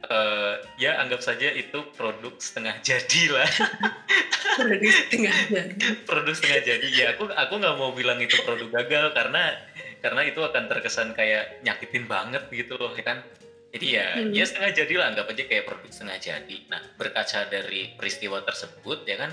eh, 0.07 0.55
ya 0.79 1.03
anggap 1.03 1.19
saja 1.19 1.51
itu 1.51 1.83
produk 1.99 2.35
setengah 2.39 2.79
jadi 2.87 3.23
lah. 3.35 3.51
Produk 4.59 4.91
setengah 4.91 5.37
jadi. 5.55 5.75
produk 6.03 6.35
setengah 6.35 6.61
jadi. 6.67 6.87
Ya 6.91 7.07
aku 7.15 7.31
aku 7.31 7.55
nggak 7.63 7.77
mau 7.79 7.95
bilang 7.95 8.19
itu 8.19 8.35
produk 8.43 8.67
gagal 8.83 9.15
karena 9.15 9.55
karena 9.99 10.21
itu 10.27 10.43
akan 10.43 10.67
terkesan 10.67 11.15
kayak 11.15 11.63
nyakitin 11.63 12.11
banget 12.11 12.43
gitu 12.51 12.75
loh 12.75 12.91
ya 12.95 13.05
kan? 13.07 13.23
Jadi 13.71 13.87
ya 13.87 14.07
Hmm. 14.19 14.33
ya 14.35 14.43
setengah 14.43 14.73
jadi 14.75 14.93
lah 14.99 15.07
anggap 15.15 15.27
aja 15.31 15.43
kayak 15.47 15.65
produk 15.69 15.91
setengah 15.95 16.19
jadi. 16.19 16.57
Nah 16.71 16.81
berkaca 16.99 17.47
dari 17.47 17.95
peristiwa 17.95 18.43
tersebut 18.43 19.07
ya 19.07 19.17
kan? 19.19 19.31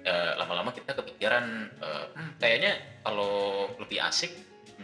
Eh, 0.00 0.32
lama-lama 0.38 0.70
kita 0.70 0.94
kepikiran 0.94 1.44
eh, 1.82 2.04
hmm, 2.14 2.30
kayaknya 2.38 2.72
kalau 3.02 3.66
lebih 3.82 3.98
asik 4.06 4.30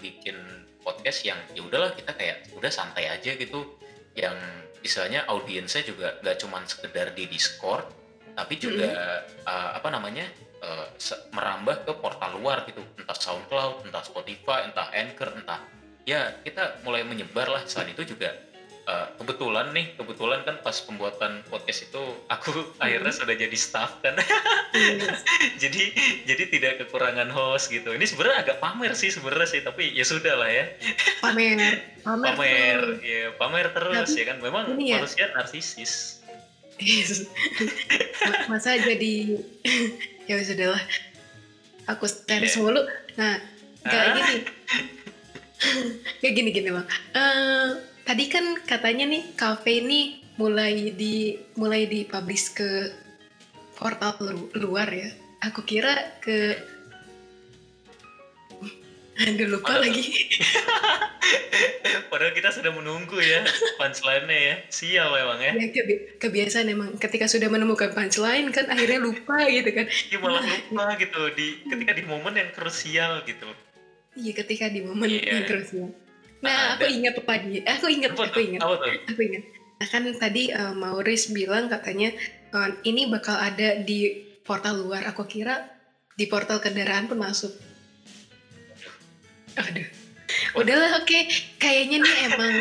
bikin 0.02 0.34
podcast 0.82 1.22
yang 1.22 1.38
ya 1.54 1.62
udahlah 1.62 1.94
kita 1.94 2.10
kayak 2.14 2.42
udah 2.58 2.70
santai 2.74 3.06
aja 3.06 3.38
gitu. 3.38 3.64
Yang 4.18 4.34
misalnya 4.86 5.26
audiensnya 5.26 5.82
juga 5.82 6.14
nggak 6.22 6.36
cuman 6.46 6.62
sekedar 6.62 7.10
di 7.10 7.26
Discord 7.26 7.90
tapi 8.38 8.54
juga 8.54 9.26
eh, 9.26 9.70
apa 9.74 9.88
namanya 9.90 10.30
se- 10.98 11.30
merambah 11.30 11.86
ke 11.86 11.92
portal 12.00 12.42
luar 12.42 12.66
gitu. 12.66 12.82
Entah 12.98 13.14
SoundCloud 13.14 13.86
entah 13.86 14.02
Spotify 14.02 14.66
entah 14.66 14.90
Anchor 14.90 15.30
entah 15.38 15.62
ya 16.06 16.38
kita 16.42 16.82
mulai 16.86 17.02
menyebar 17.02 17.50
lah 17.50 17.62
selain 17.66 17.90
itu 17.90 18.14
juga 18.14 18.30
eh, 18.86 19.06
kebetulan 19.16 19.70
nih 19.70 19.94
kebetulan 19.94 20.40
kan 20.42 20.56
pas 20.58 20.78
pembuatan 20.78 21.42
podcast 21.46 21.84
itu 21.84 22.02
aku 22.26 22.50
akhirnya 22.82 23.10
sudah 23.10 23.34
jadi 23.34 23.56
staff 23.56 23.98
kan 24.00 24.14
Yes. 24.72 25.20
jadi 25.62 25.82
jadi 26.24 26.44
tidak 26.48 26.72
kekurangan 26.80 27.28
host 27.28 27.68
gitu 27.68 27.90
ini 27.90 28.04
sebenarnya 28.04 28.44
agak 28.44 28.56
pamer 28.58 28.92
sih 28.92 29.08
sebenarnya 29.08 29.48
sih 29.48 29.60
tapi 29.60 29.90
ya 29.90 30.04
sudah 30.04 30.36
lah 30.36 30.48
ya 30.48 30.64
Pamer. 31.18 31.80
Pamer. 32.00 32.32
pamer 32.32 32.80
ya 33.00 33.32
pamer 33.34 33.66
terus 33.70 34.06
Tapi 34.06 34.20
ya 34.20 34.24
kan 34.26 34.36
memang 34.38 34.64
ya. 34.78 35.00
manusia 35.00 35.26
narsisis 35.32 36.22
Yes. 36.76 37.24
Masa 38.46 38.76
jadi 38.76 39.40
ya 40.28 40.36
sudah 40.44 40.76
lah. 40.76 40.82
Aku 41.88 42.04
Iya. 42.28 42.52
mulu. 42.58 42.84
Nah, 43.16 43.40
kayak 43.80 44.04
Ah. 44.04 44.12
gini. 44.12 44.36
kayak 46.20 46.34
gini 46.34 46.50
gini 46.52 46.68
bang. 46.68 46.84
Eh, 47.14 47.68
tadi 48.06 48.24
kan 48.26 48.44
katanya 48.62 49.04
nih 49.04 49.34
kafe 49.34 49.80
ini 49.80 50.00
mulai 50.36 50.92
di 50.92 51.14
mulai 51.54 51.84
dipublish 51.84 52.52
ke 52.52 52.70
portal 53.74 54.14
lu- 54.22 54.52
luar 54.54 54.88
ya. 54.88 55.10
Aku 55.42 55.62
kira 55.62 55.92
ke 56.18 56.56
Aduh 59.18 59.48
lupa 59.48 59.72
tuh? 59.74 59.80
lagi. 59.82 60.04
padahal 62.06 62.32
kita 62.32 62.52
sudah 62.52 62.70
menunggu 62.70 63.16
ya 63.18 63.42
punchline-nya 63.74 64.38
ya 64.38 64.54
sial 64.68 65.08
memang 65.10 65.38
ya 65.38 65.52
Ya, 65.54 65.68
kebi- 65.70 66.16
kebiasaan 66.16 66.68
emang 66.68 66.94
ketika 66.96 67.26
sudah 67.26 67.48
menemukan 67.48 67.90
punchline 67.90 68.46
kan 68.50 68.68
akhirnya 68.68 69.00
lupa 69.00 69.40
gitu 69.44 69.66
kan. 69.68 69.86
ya 69.88 70.16
malah 70.16 70.40
lupa 70.40 70.94
gitu 70.96 71.20
di 71.32 71.64
ketika 71.66 71.92
di 71.92 72.04
momen 72.04 72.34
yang 72.34 72.50
krusial 72.52 73.24
gitu 73.24 73.48
Iya 74.14 74.32
ketika 74.34 74.68
di 74.68 74.80
momen 74.80 75.08
Iya. 75.10 75.20
yang 75.34 75.44
terusnya. 75.44 75.88
Nah, 76.44 76.52
Nah, 76.56 76.66
aku 76.76 76.86
ingat 76.88 77.14
lagi. 77.16 77.58
Aku 77.64 77.86
ingat, 77.88 78.12
aku 78.12 78.40
ingat, 78.40 78.60
aku 79.08 79.20
ingat. 79.24 79.42
Nah, 79.76 79.86
kan 79.88 80.02
tadi 80.16 80.52
uh, 80.52 80.72
Maurice 80.72 81.32
bilang 81.32 81.68
katanya 81.68 82.12
uh, 82.52 82.72
ini 82.84 83.08
bakal 83.08 83.36
ada 83.36 83.80
di 83.80 84.24
portal 84.44 84.80
luar. 84.80 85.04
Aku 85.12 85.24
kira 85.28 85.68
di 86.16 86.24
portal 86.28 86.60
kendaraan 86.60 87.08
pun 87.08 87.20
masuk. 87.20 87.52
Aduh. 89.56 89.88
Udahlah 90.56 91.04
oke. 91.04 91.28
Kayaknya 91.60 91.96
nih 92.00 92.16
emang 92.32 92.56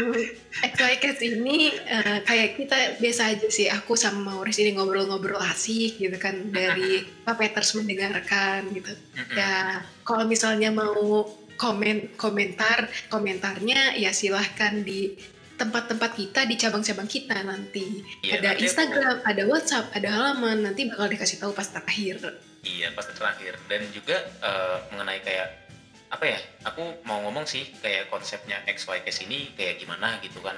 XYCast 0.64 1.22
ini 1.24 1.72
uh, 1.72 2.20
kayak 2.28 2.60
kita 2.60 3.00
biasa 3.00 3.36
aja 3.36 3.48
sih. 3.48 3.68
Aku 3.72 3.96
sama 3.96 4.36
Maurice 4.36 4.64
ini 4.64 4.76
ngobrol-ngobrol 4.76 5.40
asik 5.40 6.00
gitu 6.00 6.16
kan 6.20 6.52
dari 6.52 7.04
Papeters 7.26 7.76
mendengarkan 7.80 8.72
gitu. 8.76 8.92
Ya, 9.36 9.84
kalau 10.04 10.28
misalnya 10.28 10.72
mau 10.72 11.28
komen 11.56 12.16
komentar 12.16 12.86
komentarnya 13.08 13.96
ya 13.96 14.12
silahkan 14.12 14.80
di 14.80 15.16
tempat-tempat 15.56 16.12
kita 16.14 16.44
di 16.44 16.56
cabang-cabang 16.56 17.08
kita 17.08 17.40
nanti 17.42 18.04
Iya, 18.22 18.38
ada 18.38 18.48
nanti 18.50 18.56
aku- 18.58 18.64
Instagram, 18.66 19.16
ada 19.24 19.44
WhatsApp, 19.46 19.88
ada 19.94 20.10
halaman 20.10 20.58
nanti 20.62 20.84
bakal 20.86 21.08
dikasih 21.08 21.40
tahu 21.40 21.52
pas 21.52 21.64
terakhir. 21.66 22.20
Iya 22.62 22.92
pas 22.92 23.08
terakhir 23.08 23.56
dan 23.66 23.88
juga 23.90 24.20
eh, 24.42 24.78
mengenai 24.90 25.22
kayak 25.22 25.48
apa 26.08 26.26
ya 26.28 26.40
aku 26.64 26.82
mau 27.02 27.22
ngomong 27.22 27.46
sih 27.46 27.66
kayak 27.78 28.08
konsepnya 28.08 28.62
XYK 28.66 29.08
sini 29.08 29.52
kayak 29.54 29.78
gimana 29.78 30.18
gitu 30.20 30.38
kan 30.40 30.56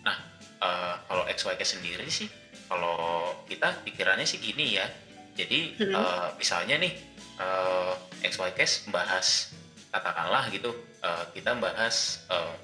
nah 0.00 0.16
eh, 0.58 0.94
kalau 1.04 1.24
XYK 1.26 1.60
sendiri 1.62 2.06
sih 2.06 2.26
kalau 2.64 2.96
kita 3.44 3.80
pikirannya 3.82 4.24
sih 4.24 4.38
gini 4.38 4.74
ya 4.74 4.86
jadi 5.32 5.76
Hmm. 5.78 5.94
eh, 5.94 6.28
misalnya 6.36 6.74
nih 6.76 6.92
eh, 7.36 7.92
XYK 8.24 8.58
membahas 8.86 9.52
katakanlah 9.90 10.46
gitu 10.48 10.70
eh, 10.98 11.24
kita 11.32 11.52
membahas 11.52 11.96
eh, 12.26 12.54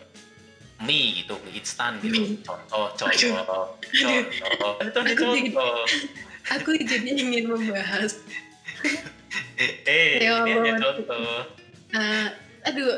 mie 0.78 1.20
gitu 1.20 1.34
mie 1.42 1.56
instan 1.56 1.96
gitu 1.98 2.16
Mie. 2.16 2.36
contoh 2.40 2.92
contoh 2.92 3.64
contoh 3.88 4.72
ada 4.78 4.90
jadi- 5.04 5.50
contoh 5.52 5.82
Aku 6.46 6.70
jadi 6.78 7.10
ingin 7.10 7.50
membahas, 7.50 8.22
eh 9.90 10.22
Ya 10.22 10.46
ini 10.46 10.70
ampun. 10.70 10.78
contoh 10.78 11.42
uh, 11.90 12.26
aduh, 12.62 12.94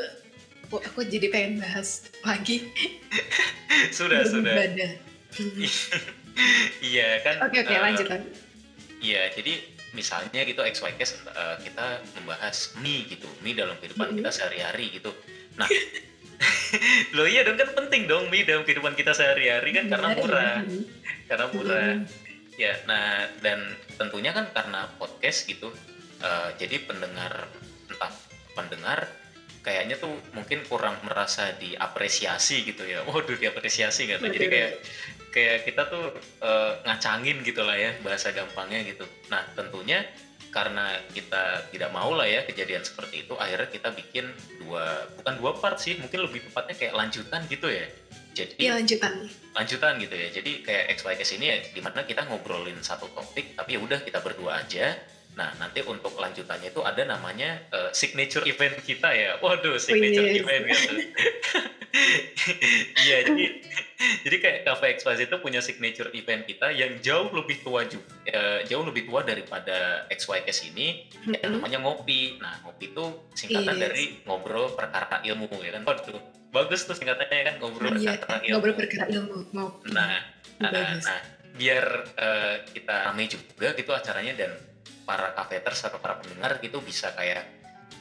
aku, 0.63 0.77
aku 0.77 0.99
jadi 1.01 1.33
pengen 1.33 1.57
bahas 1.57 2.05
lagi. 2.21 2.69
sudah 3.97 4.21
sudah 4.21 4.53
iya 6.85 7.17
kan 7.21 7.41
Oke 7.43 7.57
oke 7.59 7.69
eh, 7.69 7.81
lanjut 7.81 8.05
lanjut. 8.05 8.31
iya 8.99 9.33
jadi 9.33 9.65
misalnya 9.93 10.45
gitu 10.45 10.61
XYK 10.61 11.01
eh, 11.01 11.57
kita 11.65 12.01
membahas 12.19 12.77
mie 12.81 13.09
gitu 13.09 13.25
mie 13.41 13.57
dalam 13.57 13.75
kehidupan 13.81 14.17
kita 14.17 14.29
sehari-hari 14.29 14.93
gitu. 14.93 15.11
Nah 15.57 15.67
lo 17.17 17.27
iya 17.27 17.43
dong 17.43 17.59
kan 17.59 17.73
penting 17.75 18.05
dong 18.05 18.29
mie 18.29 18.45
dalam 18.45 18.63
kehidupan 18.63 18.93
kita 18.95 19.11
sehari-hari 19.11 19.75
kan 19.75 19.89
karena 19.89 20.07
murah. 20.13 20.57
karena 21.29 21.45
murah. 21.51 21.93
Ya 22.59 22.75
nah 22.85 23.27
dan 23.39 23.73
tentunya 23.95 24.35
kan 24.35 24.51
karena 24.51 24.87
podcast 25.01 25.47
gitu 25.49 25.73
eh, 26.21 26.49
jadi 26.61 26.85
pendengar 26.85 27.49
entah 27.89 28.13
pendengar 28.53 29.07
kayaknya 29.59 29.99
tuh 29.99 30.11
mungkin 30.31 30.63
kurang 30.65 30.97
merasa 31.03 31.51
diapresiasi 31.59 32.63
gitu 32.63 32.83
ya. 32.87 33.03
Waduh 33.09 33.35
diapresiasi 33.35 34.07
nggak 34.09 34.19
tuh 34.23 34.31
jadi 34.31 34.47
kayak 34.47 34.71
kayak 35.29 35.57
kita 35.69 35.81
tuh 35.87 36.05
uh, 36.41 36.81
ngacangin 36.85 37.45
gitu 37.45 37.61
lah 37.61 37.77
ya 37.77 37.91
bahasa 38.01 38.33
gampangnya 38.33 38.83
gitu. 38.87 39.05
Nah 39.29 39.45
tentunya 39.53 40.05
karena 40.49 40.97
kita 41.13 41.69
tidak 41.69 41.93
mau 41.93 42.09
lah 42.17 42.25
ya 42.25 42.41
kejadian 42.41 42.81
seperti 42.81 43.21
itu 43.21 43.37
akhirnya 43.37 43.69
kita 43.69 43.93
bikin 43.93 44.25
dua 44.65 45.05
bukan 45.21 45.33
dua 45.37 45.51
part 45.61 45.77
sih 45.77 45.93
mungkin 46.01 46.25
lebih 46.25 46.41
tepatnya 46.49 46.75
kayak 46.75 46.93
lanjutan 46.97 47.41
gitu 47.45 47.69
ya. 47.69 47.85
Jadi 48.33 48.55
ya, 48.61 48.77
lanjutan. 48.77 49.27
lanjutan 49.53 49.99
gitu 49.99 50.15
ya. 50.15 50.27
Jadi 50.31 50.51
kayak 50.65 50.95
XYZ 50.97 51.29
ini 51.37 51.45
ya 51.51 51.57
di 51.75 51.81
mana 51.83 52.07
kita 52.07 52.25
ngobrolin 52.25 52.79
satu 52.81 53.11
topik 53.13 53.53
tapi 53.53 53.77
ya 53.77 53.79
udah 53.83 53.99
kita 54.01 54.23
berdua 54.23 54.63
aja 54.65 54.97
Nah, 55.39 55.55
nanti 55.55 55.79
untuk 55.87 56.19
lanjutannya 56.19 56.67
itu 56.67 56.83
ada 56.83 57.07
namanya 57.07 57.63
uh, 57.71 57.95
signature 57.95 58.43
event 58.43 58.75
kita 58.83 59.07
ya. 59.15 59.39
Waduh, 59.39 59.79
signature 59.79 60.27
oh, 60.27 60.35
yes. 60.35 60.41
event 60.43 60.63
gitu. 60.67 60.93
Iya, 63.01 63.25
jadi 63.25 63.45
jadi 64.21 64.35
kayak 64.37 64.59
Cafe 64.61 64.85
Express 64.93 65.19
itu 65.25 65.35
punya 65.41 65.57
signature 65.57 66.13
event 66.13 66.45
kita 66.45 66.69
yang 66.69 67.01
jauh 67.01 67.33
lebih 67.33 67.65
tua 67.65 67.81
juga, 67.89 68.05
uh, 68.29 68.61
jauh 68.69 68.85
lebih 68.85 69.09
tua 69.09 69.25
daripada 69.25 70.05
XYKS 70.13 70.69
ini, 70.69 71.09
mm 71.09 71.33
-hmm. 71.33 71.49
namanya 71.49 71.81
ngopi. 71.81 72.37
Nah, 72.37 72.61
ngopi 72.61 72.93
itu 72.93 73.05
singkatan 73.33 73.73
yes. 73.73 73.81
dari 73.89 74.03
ngobrol 74.21 74.69
perkara 74.77 75.25
ilmu 75.25 75.49
ya 75.65 75.81
kan. 75.81 75.83
Waduh, 75.89 76.21
bagus 76.53 76.85
tuh 76.85 76.93
singkatannya 76.93 77.41
kan 77.41 77.55
ngobrol 77.57 77.97
iya, 77.97 78.21
perkara 78.21 78.37
ilmu. 78.45 78.53
Ngobrol 78.53 78.75
perkara 78.77 79.05
ilmu. 79.09 79.37
Ngopi. 79.49 79.87
Nah, 79.89 80.13
nah, 80.61 80.71
nah, 80.93 81.21
biar 81.57 81.85
uh, 82.21 82.55
kita 82.69 82.95
ramai 83.09 83.25
juga 83.25 83.73
gitu 83.73 83.91
acaranya 83.97 84.37
dan 84.37 84.51
para 85.09 85.33
kafeters 85.33 85.89
atau 85.89 85.97
para 85.97 86.21
pendengar 86.21 86.61
gitu 86.61 86.77
bisa 86.85 87.09
kayak 87.17 87.41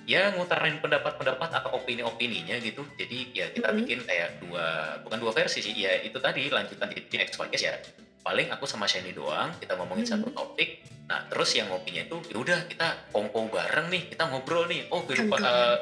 ya 0.04 0.32
ngutarin 0.36 0.76
pendapat-pendapat 0.84 1.48
atau 1.56 1.80
opini-opininya 1.80 2.60
gitu. 2.60 2.84
Jadi 3.00 3.32
ya 3.32 3.48
kita 3.48 3.68
mm 3.68 3.72
-hmm. 3.72 3.78
bikin 3.80 3.98
kayak 4.04 4.28
dua 4.44 4.96
bukan 5.04 5.16
dua 5.16 5.32
versi 5.32 5.64
sih 5.64 5.72
ya 5.72 6.04
itu 6.04 6.20
tadi 6.20 6.52
lanjutan 6.52 6.92
di 6.92 7.16
X 7.16 7.40
podcast 7.40 7.64
ya. 7.64 7.74
Paling 8.20 8.52
aku 8.52 8.68
sama 8.68 8.84
Shani 8.84 9.16
doang 9.16 9.56
kita 9.56 9.80
ngomongin 9.80 10.04
mm 10.04 10.12
-hmm. 10.12 10.24
satu 10.24 10.36
topik. 10.36 10.84
Nah 11.08 11.24
terus 11.32 11.48
yang 11.56 11.72
ngopinya 11.72 12.04
itu 12.04 12.16
ya 12.28 12.36
udah 12.36 12.58
kita 12.68 12.88
kongko 13.12 13.48
bareng 13.48 13.88
nih 13.88 14.02
kita 14.12 14.28
ngobrol 14.28 14.68
nih. 14.68 14.84
Oh 14.92 15.04
kehidupan 15.08 15.40
uh, 15.40 15.76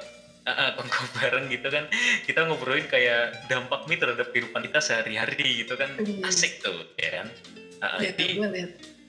uh, 0.47 0.51
uh, 0.51 0.71
kongko 0.79 1.03
bareng 1.19 1.47
gitu 1.51 1.67
kan. 1.67 1.85
Kita 2.23 2.47
ngobrolin 2.47 2.87
kayak 2.87 3.51
dampak 3.51 3.91
nih 3.91 3.99
terhadap 3.99 4.31
kehidupan 4.31 4.63
kita 4.71 4.79
sehari-hari 4.79 5.67
gitu 5.67 5.75
kan. 5.75 5.91
Asik 6.23 6.63
tuh 6.63 6.87
ya 6.99 7.23
kan? 7.23 7.27
Uh, 7.83 7.99
ya, 8.03 8.11
jadi 8.15 8.43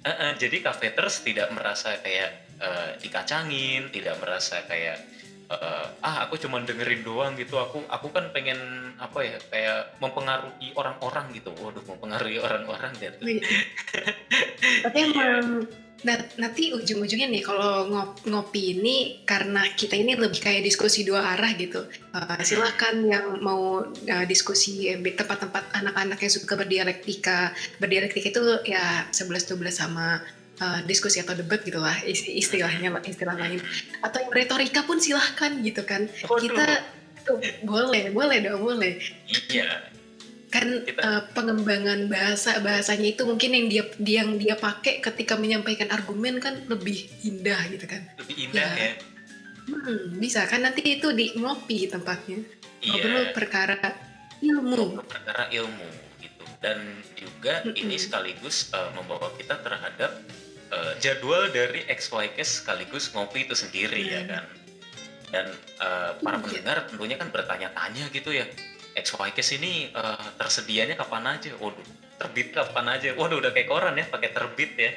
Uh, 0.07 0.09
uh, 0.23 0.31
jadi 0.39 0.63
kafeters 0.63 1.19
tidak 1.19 1.51
merasa 1.51 1.99
kayak 1.99 2.47
uh, 2.63 2.95
dikacangin, 3.03 3.91
tidak 3.91 4.15
merasa 4.23 4.63
kayak 4.63 5.03
uh, 5.51 5.91
ah 5.99 6.23
aku 6.23 6.39
cuma 6.39 6.63
dengerin 6.63 7.03
doang 7.03 7.35
gitu. 7.35 7.59
Aku 7.59 7.83
aku 7.91 8.07
kan 8.15 8.31
pengen 8.31 8.55
apa 9.03 9.19
ya 9.19 9.35
kayak 9.51 9.99
mempengaruhi 9.99 10.71
orang-orang 10.79 11.35
gitu. 11.35 11.51
Waduh 11.59 11.83
mempengaruhi 11.83 12.39
orang-orang 12.39 12.95
gitu. 13.03 13.19
Tapi 14.87 14.97
emang 15.11 15.67
Nah, 16.05 16.13
nanti 16.37 16.69
ujung-ujungnya 16.77 17.25
nih 17.25 17.41
kalau 17.41 17.89
ngop 17.89 18.21
ngopi 18.29 18.77
ini 18.77 19.25
karena 19.25 19.65
kita 19.73 19.97
ini 19.97 20.13
lebih 20.13 20.37
kayak 20.37 20.61
diskusi 20.61 21.01
dua 21.01 21.33
arah 21.33 21.49
gitu. 21.57 21.89
Uh, 22.13 22.37
silakan 22.45 23.09
yang 23.09 23.41
mau 23.41 23.81
uh, 23.81 24.25
diskusi 24.29 24.93
eh, 24.93 25.01
tempat-tempat 25.01 25.73
anak-anak 25.73 26.21
yang 26.21 26.29
suka 26.29 26.53
berdialektika. 26.53 27.49
Berdialektika 27.81 28.29
itu 28.29 28.43
ya 28.69 29.09
11-12 29.09 29.57
sama 29.73 30.21
uh, 30.61 30.79
diskusi 30.85 31.17
atau 31.17 31.33
debat 31.33 31.65
gitu 31.65 31.81
lah 31.81 31.97
istilahnya 32.05 32.93
istilah 33.01 33.33
lain. 33.33 33.57
Atau 34.05 34.21
yang 34.21 34.33
retorika 34.37 34.85
pun 34.85 35.01
silahkan 35.01 35.57
gitu 35.65 35.81
kan. 35.81 36.05
Kita 36.13 36.65
tuh 37.25 37.41
boleh, 37.65 38.13
boleh 38.13 38.37
dong, 38.45 38.61
boleh. 38.61 39.01
Iya 39.49 39.96
kan 40.47 40.67
uh, 40.79 41.21
pengembangan 41.35 42.07
bahasa 42.07 42.63
bahasanya 42.63 43.11
itu 43.11 43.27
mungkin 43.27 43.51
yang 43.51 43.67
dia 43.67 43.83
yang 43.99 44.29
dia 44.39 44.55
pakai 44.55 45.03
ketika 45.03 45.35
menyampaikan 45.35 45.91
argumen 45.91 46.39
kan 46.39 46.63
lebih 46.71 47.11
indah 47.27 47.59
gitu 47.67 47.83
kan 47.83 48.07
lebih 48.15 48.47
indah 48.47 48.71
ya, 48.79 48.95
ya. 48.95 49.17
Hmm, 49.67 50.15
bisa 50.15 50.47
kan 50.47 50.63
nanti 50.63 50.95
itu 50.95 51.11
di 51.11 51.35
ngopi 51.35 51.91
tempatnya 51.91 52.39
iya. 52.79 52.95
ngobrol 52.95 53.35
perkara 53.35 53.75
ilmu 54.39 55.03
perkara 55.03 55.51
ilmu 55.51 55.87
gitu 56.23 56.45
dan 56.63 56.79
juga 57.19 57.67
-hmm. 57.67 57.75
ini 57.83 57.99
sekaligus 57.99 58.71
uh, 58.71 58.95
membawa 58.95 59.27
kita 59.35 59.59
terhadap 59.59 60.23
uh, 60.71 60.95
jadwal 61.03 61.51
dari 61.51 61.83
XYK 61.91 62.39
sekaligus 62.39 63.11
ngopi 63.11 63.43
itu 63.43 63.55
sendiri 63.59 63.99
yeah. 63.99 64.07
ya 64.07 64.19
iya. 64.23 64.31
kan 64.31 64.45
dan 65.27 65.45
uh, 65.83 66.11
para 66.23 66.39
iya. 66.39 66.43
pendengar 66.47 66.77
tentunya 66.87 67.15
kan 67.19 67.27
bertanya-tanya 67.35 68.07
gitu 68.15 68.31
ya 68.31 68.47
XYK 68.97 69.37
ini 69.61 69.93
uh, 69.93 70.33
tersedianya 70.41 70.97
kapan 70.97 71.37
aja? 71.37 71.53
Waduh, 71.61 71.85
terbit 72.17 72.49
kapan 72.51 72.97
aja? 72.97 73.13
Waduh, 73.13 73.37
udah 73.37 73.51
kayak 73.53 73.69
koran 73.69 73.93
ya, 73.93 74.09
pakai 74.09 74.33
terbit 74.33 74.71
ya. 74.73 74.91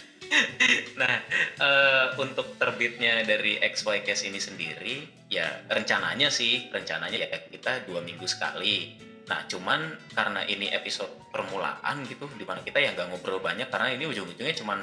nah, 1.00 1.14
uh, 1.60 2.06
untuk 2.16 2.56
terbitnya 2.56 3.20
dari 3.28 3.60
XYK 3.60 4.08
ini 4.32 4.40
sendiri, 4.40 4.94
ya 5.28 5.46
rencananya 5.68 6.32
sih, 6.32 6.72
rencananya 6.72 7.28
ya 7.28 7.28
kita 7.44 7.84
dua 7.84 8.00
minggu 8.00 8.24
sekali. 8.24 8.96
Nah, 9.28 9.46
cuman 9.46 9.94
karena 10.16 10.42
ini 10.48 10.72
episode 10.72 11.12
permulaan 11.28 12.02
gitu, 12.08 12.26
di 12.34 12.48
mana 12.48 12.64
kita 12.64 12.80
ya 12.80 12.96
nggak 12.96 13.12
ngobrol 13.12 13.38
banyak, 13.38 13.68
karena 13.68 13.92
ini 13.92 14.08
ujung-ujungnya 14.08 14.56
cuman 14.58 14.80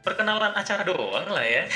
perkenalan 0.00 0.56
acara 0.56 0.80
doang 0.80 1.28
lah 1.28 1.44
ya 1.44 1.68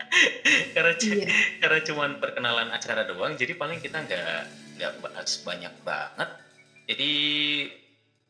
karena 0.74 0.92
iya. 1.06 1.26
karena 1.62 1.78
cuman 1.86 2.10
perkenalan 2.18 2.68
acara 2.74 3.06
doang 3.06 3.38
jadi 3.38 3.54
paling 3.54 3.78
kita 3.78 4.02
nggak 4.10 4.42
nggak 4.80 5.04
bahas 5.04 5.44
banyak 5.44 5.74
banget. 5.84 6.30
Jadi 6.88 7.12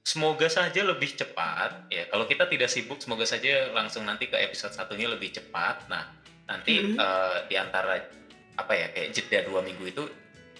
semoga 0.02 0.50
saja 0.50 0.82
lebih 0.82 1.14
cepat 1.14 1.86
ya. 1.94 2.10
Kalau 2.10 2.26
kita 2.26 2.50
tidak 2.50 2.66
sibuk 2.66 2.98
semoga 2.98 3.22
saja 3.22 3.70
langsung 3.70 4.02
nanti 4.02 4.26
ke 4.26 4.34
episode 4.34 4.74
satunya 4.74 5.06
lebih 5.06 5.30
cepat. 5.30 5.86
Nah 5.86 6.10
nanti 6.50 6.82
mm 6.82 6.86
-hmm. 6.92 6.98
uh, 6.98 7.36
di 7.46 7.54
antara 7.54 8.02
apa 8.58 8.72
ya 8.74 8.90
kayak 8.90 9.14
jeda 9.14 9.46
dua 9.46 9.62
minggu 9.62 9.86
itu 9.86 10.04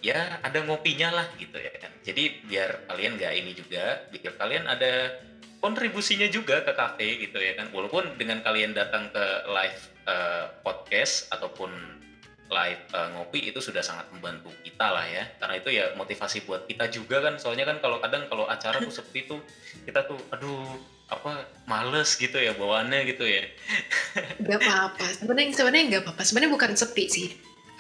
ya 0.01 0.41
ada 0.41 0.63
ngopinya 0.65 1.11
lah 1.11 1.27
gitu 1.37 1.59
ya 1.59 1.75
kan. 1.77 1.91
Jadi 2.07 2.47
biar 2.47 2.87
kalian 2.89 3.19
nggak 3.19 3.33
ini 3.35 3.53
juga 3.53 4.07
biar 4.15 4.33
kalian 4.39 4.65
ada 4.71 5.19
kontribusinya 5.61 6.25
juga 6.33 6.65
ke 6.65 6.73
kafe 6.73 7.29
gitu 7.29 7.37
ya 7.37 7.59
kan. 7.59 7.69
Walaupun 7.75 8.17
dengan 8.17 8.41
kalian 8.41 8.73
datang 8.73 9.13
ke 9.13 9.25
live 9.51 9.81
uh, 10.09 10.47
podcast 10.65 11.29
ataupun 11.35 12.00
live 12.51 12.83
uh, 12.91 13.09
ngopi 13.15 13.49
itu 13.49 13.63
sudah 13.63 13.81
sangat 13.81 14.11
membantu 14.11 14.51
kita 14.67 14.91
lah 14.91 15.07
ya. 15.07 15.25
Karena 15.39 15.55
itu 15.57 15.71
ya 15.71 15.95
motivasi 15.95 16.45
buat 16.45 16.67
kita 16.67 16.91
juga 16.91 17.23
kan. 17.23 17.39
Soalnya 17.39 17.65
kan 17.71 17.79
kalau 17.79 18.03
kadang 18.03 18.27
kalau 18.27 18.51
acara 18.51 18.83
tuh 18.83 18.91
seperti 18.91 19.31
itu 19.31 19.37
kita 19.87 20.05
tuh 20.05 20.19
aduh 20.35 20.67
apa 21.11 21.47
males 21.67 22.15
gitu 22.19 22.39
ya 22.39 22.55
bawaannya 22.59 23.07
gitu 23.07 23.25
ya. 23.25 23.47
Nggak 24.43 24.59
apa-apa. 24.61 25.07
Sebenarnya 25.15 25.55
sebenarnya 25.55 25.85
nggak 25.95 26.03
apa-apa. 26.05 26.23
Sebenarnya 26.27 26.53
bukan 26.53 26.73
sepi 26.75 27.07
sih. 27.07 27.29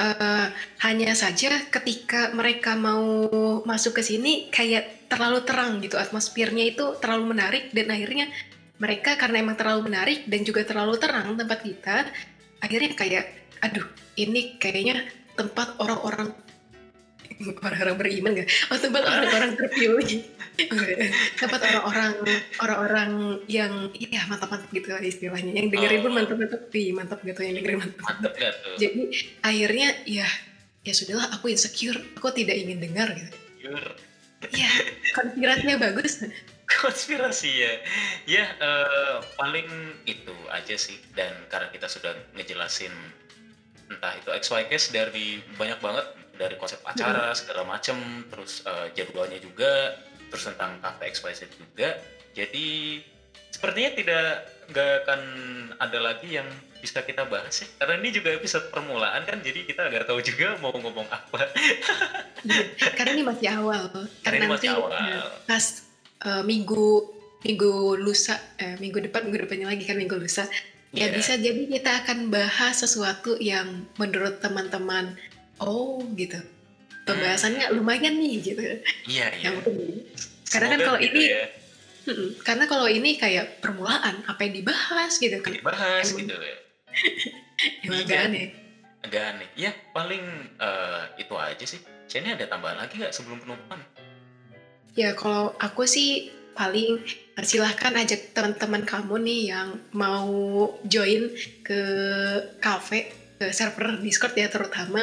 Uh, 0.00 0.48
hanya 0.80 1.12
saja 1.12 1.52
ketika 1.68 2.32
mereka 2.32 2.72
mau 2.72 3.28
masuk 3.68 4.00
ke 4.00 4.02
sini 4.06 4.48
kayak 4.48 5.10
terlalu 5.12 5.44
terang 5.44 5.82
gitu. 5.84 6.00
Atmosfernya 6.00 6.72
itu 6.72 6.96
terlalu 7.04 7.36
menarik 7.36 7.68
dan 7.76 7.92
akhirnya 7.92 8.32
mereka 8.80 9.20
karena 9.20 9.44
emang 9.44 9.60
terlalu 9.60 9.92
menarik 9.92 10.24
dan 10.24 10.40
juga 10.40 10.64
terlalu 10.64 10.96
terang 10.96 11.36
tempat 11.36 11.60
kita 11.60 12.08
akhirnya 12.64 12.96
kayak 12.96 13.24
aduh 13.60 13.86
ini 14.16 14.56
kayaknya 14.56 15.04
tempat 15.36 15.76
orang-orang 15.80 16.32
orang-orang 17.66 17.96
beriman 17.96 18.30
gak? 18.42 18.48
Oh 18.68 18.78
tempat 18.78 19.02
orang-orang 19.04 19.50
terpilih. 19.56 20.24
Tempat 21.40 21.60
orang-orang 21.72 22.12
orang-orang 22.60 23.10
yang 23.48 23.88
iya 23.96 24.28
mantap-mantap 24.28 24.68
gitu 24.68 24.92
lah 24.92 25.00
istilahnya. 25.00 25.56
Yang 25.56 25.68
dengerin 25.72 26.00
pun 26.04 26.12
oh. 26.12 26.16
mantap-mantap. 26.20 26.60
Wih, 26.68 26.92
mantap 26.92 27.20
gitu 27.24 27.40
yang 27.40 27.54
dengerin 27.56 27.78
mantap, 27.80 28.04
mantap 28.04 28.32
gitu. 28.36 28.70
jadi 28.76 29.02
akhirnya 29.40 29.88
ya 30.04 30.28
ya 30.84 30.92
sudahlah 30.92 31.32
aku 31.32 31.48
insecure. 31.48 31.96
Aku 32.20 32.28
tidak 32.36 32.60
ingin 32.60 32.76
dengar 32.76 33.08
gitu. 33.16 33.32
Ya 34.52 34.70
konspirasinya 35.16 35.76
bagus. 35.80 36.28
Konspirasi 36.68 37.50
ya. 37.50 37.72
Ya 38.28 38.44
uh, 38.60 39.24
paling 39.40 39.68
itu 40.04 40.34
aja 40.52 40.76
sih. 40.76 41.00
Dan 41.16 41.32
karena 41.48 41.72
kita 41.72 41.88
sudah 41.88 42.12
ngejelasin 42.36 42.92
entah 43.90 44.14
itu 44.14 44.30
XY 44.30 44.70
case 44.70 44.94
dari 44.94 45.42
banyak 45.58 45.82
banget 45.82 46.06
dari 46.38 46.56
konsep 46.56 46.80
acara 46.86 47.34
hmm. 47.34 47.36
segala 47.36 47.62
macem 47.68 47.96
terus 48.32 48.64
uh, 48.64 48.88
jadwalnya 48.96 49.36
juga 49.42 49.98
terus 50.30 50.46
tentang 50.46 50.78
cafe 50.80 51.10
XYZ 51.10 51.50
juga. 51.58 51.98
Jadi 52.32 53.02
sepertinya 53.50 53.90
tidak 53.98 54.26
nggak 54.70 54.90
akan 55.04 55.20
ada 55.82 55.98
lagi 55.98 56.38
yang 56.38 56.46
bisa 56.80 57.04
kita 57.04 57.28
bahas 57.28 57.60
ya 57.60 57.68
karena 57.76 58.00
ini 58.00 58.08
juga 58.14 58.32
episode 58.32 58.72
permulaan 58.72 59.26
kan 59.28 59.42
jadi 59.44 59.68
kita 59.68 59.90
nggak 59.92 60.06
tahu 60.08 60.22
juga 60.22 60.56
mau 60.62 60.72
ngomong 60.72 61.04
apa. 61.10 61.50
Iya, 62.40 62.88
karena 62.96 63.20
ini 63.20 63.24
masih 63.26 63.48
awal. 63.52 63.84
Karena, 64.24 64.48
ini 64.48 64.48
masih 64.48 64.68
awal. 64.72 64.96
pas 65.44 65.64
uh, 66.24 66.40
minggu 66.40 67.20
minggu 67.40 67.96
lusa 67.96 68.36
eh, 68.60 68.76
minggu 68.76 69.00
depan 69.00 69.24
minggu 69.24 69.48
depannya 69.48 69.66
lagi 69.72 69.84
kan 69.88 69.96
minggu 69.96 70.12
lusa 70.16 70.44
Ya 70.90 71.06
yeah. 71.06 71.10
bisa 71.14 71.38
jadi 71.38 71.70
kita 71.70 72.02
akan 72.02 72.34
bahas 72.34 72.82
sesuatu 72.82 73.38
yang 73.38 73.86
menurut 73.94 74.42
teman-teman 74.42 75.14
oh 75.62 76.02
gitu 76.18 76.42
pembahasannya 77.06 77.70
lumayan 77.78 78.18
nih 78.18 78.42
gitu 78.42 78.62
Iya, 79.06 79.30
iya. 79.38 79.50
yang 79.50 79.62
penting 79.62 80.02
karena 80.50 80.66
kan 80.74 80.78
kalau 80.82 80.98
gitu 80.98 81.14
ini 81.14 81.22
ya, 81.30 81.42
karena 82.42 82.64
kalau 82.66 82.86
ini 82.90 83.10
kayak 83.14 83.62
permulaan 83.62 84.18
apa 84.26 84.40
yang 84.50 84.54
dibahas 84.58 85.14
gitu 85.22 85.38
kan 85.38 85.54
dibahas 85.54 86.10
Emang- 86.10 86.20
gitu 86.26 86.34
ya. 86.34 86.58
emang 87.86 87.98
Iya. 88.02 88.06
agak 88.06 88.20
aneh 88.26 88.46
Agak 89.00 89.22
aneh. 89.32 89.48
Ya, 89.56 89.72
paling 89.96 90.20
eh, 90.60 91.02
itu 91.16 91.32
aja 91.32 91.64
sih. 91.64 91.80
Jenny 92.04 92.36
ada 92.36 92.44
tambahan 92.44 92.84
lagi 92.84 93.00
nggak 93.00 93.16
sebelum 93.16 93.40
penutupan? 93.40 93.80
Ya 94.92 95.16
kalau 95.16 95.56
aku 95.56 95.88
sih 95.88 96.28
paling 96.54 97.00
silahkan 97.40 97.94
ajak 97.96 98.36
teman-teman 98.36 98.84
kamu 98.84 99.14
nih 99.24 99.40
yang 99.54 99.68
mau 99.96 100.28
join 100.84 101.32
ke 101.64 101.82
cafe 102.60 103.14
ke 103.40 103.48
server 103.54 103.96
Discord 104.04 104.36
ya 104.36 104.52
terutama 104.52 105.00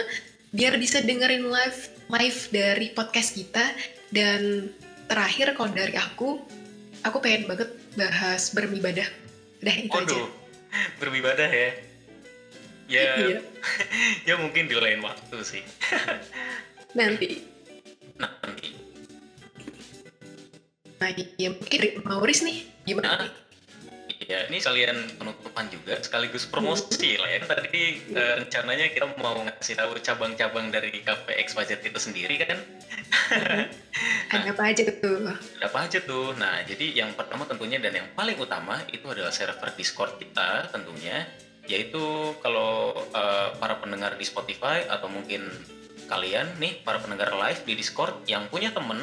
biar 0.53 0.77
bisa 0.77 1.01
dengerin 1.01 1.49
live 1.49 1.79
live 2.13 2.39
dari 2.53 2.93
podcast 2.93 3.33
kita 3.33 3.73
dan 4.13 4.71
terakhir 5.09 5.57
kalau 5.57 5.73
dari 5.73 5.97
aku 5.97 6.39
aku 7.01 7.17
pengen 7.19 7.49
banget 7.49 7.69
bahas 7.97 8.53
beribadah 8.53 9.07
udah 9.63 9.75
itu 9.75 9.89
aja 9.89 9.97
Waduh, 10.05 10.27
beribadah 11.01 11.49
ya. 11.49 11.69
Ya, 12.87 13.09
Iya. 13.19 13.39
ya 14.27 14.33
mungkin 14.39 14.69
di 14.69 14.77
lain 14.77 15.01
waktu 15.01 15.37
sih. 15.43 15.63
nanti 16.93 17.41
nanti. 18.15 18.76
Nah 20.97 21.09
ya 21.13 21.49
mungkin 21.53 21.79
Mauris 22.03 22.41
nih 22.41 22.65
gimana 22.85 23.05
Nah, 23.07 23.29
Ya, 24.27 24.43
ini 24.51 24.59
sekalian 24.59 25.07
penutupan 25.15 25.71
juga, 25.71 25.95
sekaligus 26.03 26.43
promosi 26.49 27.15
lah 27.15 27.31
ya. 27.31 27.39
Tadi 27.47 28.01
eh, 28.11 28.33
rencananya 28.43 28.91
kita 28.91 29.07
mau 29.15 29.39
ngasih 29.39 29.79
tahu 29.79 29.95
cabang-cabang 30.03 30.67
dari 30.67 30.99
Cafe 30.99 31.39
XYZ 31.47 31.79
itu 31.79 31.95
sendiri 31.95 32.35
kan. 32.43 32.59
ada 34.35 34.51
apa 34.51 34.63
aja 34.67 34.83
tuh 34.83 35.31
Ada 35.31 35.65
apa 35.71 35.79
aja 35.87 35.99
tuh? 36.03 36.35
Nah, 36.35 36.59
jadi 36.67 36.91
yang 37.07 37.15
pertama 37.15 37.47
tentunya 37.47 37.79
dan 37.79 37.95
yang 37.95 38.09
paling 38.19 38.35
utama 38.35 38.83
itu 38.91 39.07
adalah 39.07 39.31
server 39.31 39.71
Discord 39.79 40.19
kita 40.19 40.75
tentunya. 40.75 41.23
Yaitu 41.63 42.35
kalau 42.43 42.99
eh, 43.13 43.49
para 43.61 43.79
pendengar 43.79 44.19
di 44.19 44.27
Spotify 44.27 44.83
atau 44.91 45.07
mungkin 45.07 45.47
kalian 46.11 46.51
nih, 46.59 46.83
para 46.83 46.99
pendengar 46.99 47.31
live 47.31 47.63
di 47.63 47.79
Discord 47.79 48.27
yang 48.27 48.51
punya 48.51 48.75
temen, 48.75 48.99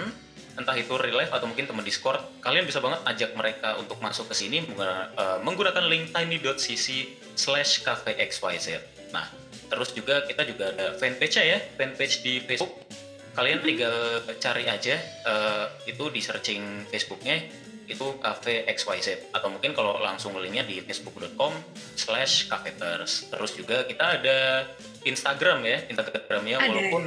entah 0.54 0.76
itu 0.78 0.94
real 0.94 1.18
life 1.18 1.34
atau 1.34 1.50
mungkin 1.50 1.66
teman 1.66 1.82
Discord, 1.82 2.22
kalian 2.38 2.66
bisa 2.66 2.78
banget 2.78 3.02
ajak 3.06 3.30
mereka 3.34 3.74
untuk 3.78 3.98
masuk 3.98 4.30
ke 4.30 4.34
sini 4.38 4.62
menggunakan, 4.62 5.06
eh, 5.18 5.38
menggunakan 5.42 5.84
link 5.90 6.04
tiny.cc 6.14 6.86
slash 7.34 7.82
xyz. 7.82 8.66
Nah, 9.10 9.26
terus 9.70 9.90
juga 9.90 10.22
kita 10.26 10.46
juga 10.46 10.70
ada 10.70 10.94
fanpage 10.94 11.42
ya, 11.42 11.58
fanpage 11.74 12.22
di 12.22 12.38
Facebook. 12.42 12.70
Kalian 13.34 13.66
tinggal 13.66 14.22
cari 14.38 14.64
aja 14.70 14.94
eh, 15.02 15.66
itu 15.90 16.06
di 16.14 16.22
searching 16.22 16.86
Facebooknya 16.86 17.42
itu 17.84 18.16
cafe 18.20 18.64
xyz 18.72 19.28
atau 19.36 19.52
mungkin 19.52 19.76
kalau 19.76 20.00
langsung 20.00 20.32
linknya 20.40 20.64
di 20.64 20.80
facebook.com 20.80 21.52
slash 22.00 22.48
cafeters 22.48 23.28
terus 23.28 23.52
juga 23.52 23.84
kita 23.84 24.20
ada 24.20 24.64
Instagram 25.04 25.68
ya 25.68 25.84
Instagramnya 25.92 26.56
Ada. 26.64 26.68
walaupun 26.72 27.02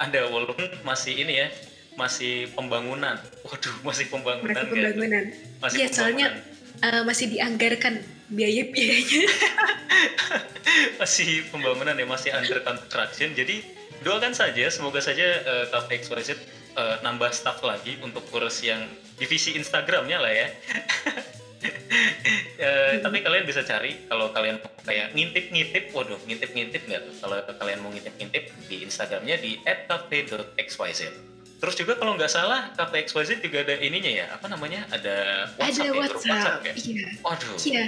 ada 0.00 0.20
walaupun 0.32 0.64
masih 0.82 1.14
ini 1.20 1.44
ya 1.44 1.48
masih 1.94 2.50
pembangunan. 2.52 3.16
Waduh 3.46 3.76
masih 3.86 4.06
pembangunan 4.10 4.54
masih 4.54 4.70
pembangunan. 4.70 5.24
Masih 5.62 5.78
Iya, 5.78 5.88
soalnya 5.90 6.28
eh, 6.82 7.02
masih 7.06 7.26
dianggarkan 7.30 7.94
biaya-biayanya. 8.32 9.22
Masih 10.98 11.46
pembangunan 11.54 11.94
ya 11.94 12.06
masih 12.08 12.34
under 12.34 12.58
construction. 12.64 13.30
Jadi 13.36 13.62
doakan 14.02 14.34
saja 14.34 14.66
semoga 14.72 14.98
saja 14.98 15.38
uh, 15.44 15.64
Cafe 15.70 16.02
XYZ 16.02 16.34
eh, 16.74 16.96
nambah 17.04 17.30
staff 17.30 17.62
lagi 17.62 17.94
untuk 18.02 18.26
urus 18.34 18.64
yang 18.66 18.82
divisi 19.20 19.54
Instagramnya 19.54 20.18
lah 20.18 20.32
ya. 20.32 20.48
Eh, 22.54 23.00
tapi 23.00 23.24
kalian 23.24 23.48
bisa 23.48 23.64
cari 23.64 24.08
kalau 24.08 24.28
kalian 24.32 24.60
kayak 24.84 25.16
ngintip-ngintip 25.16 25.96
waduh 25.96 26.20
ngintip-ngintip 26.28 26.84
nggak 26.84 27.02
tuh? 27.08 27.14
Kalau 27.24 27.36
kalian 27.60 27.80
mau 27.80 27.90
ngintip-ngintip 27.92 28.44
di 28.68 28.84
Instagramnya 28.84 29.36
di 29.40 29.56
@cafe.xyz 29.64 31.33
terus 31.62 31.74
juga 31.78 31.96
kalau 31.96 32.18
nggak 32.18 32.32
salah 32.32 32.70
Cafe 32.76 33.06
XYZ 33.08 33.40
juga 33.40 33.64
ada 33.64 33.74
ininya 33.80 34.12
ya 34.12 34.26
apa 34.32 34.46
namanya 34.50 34.84
ada 34.92 35.48
WhatsApp 35.56 35.84
ada 35.84 35.84
ya, 35.84 35.92
WhatsApp 35.96 36.60
ya? 36.64 36.72
iya. 36.76 37.06
Waduh. 37.24 37.56
Iya. 37.62 37.84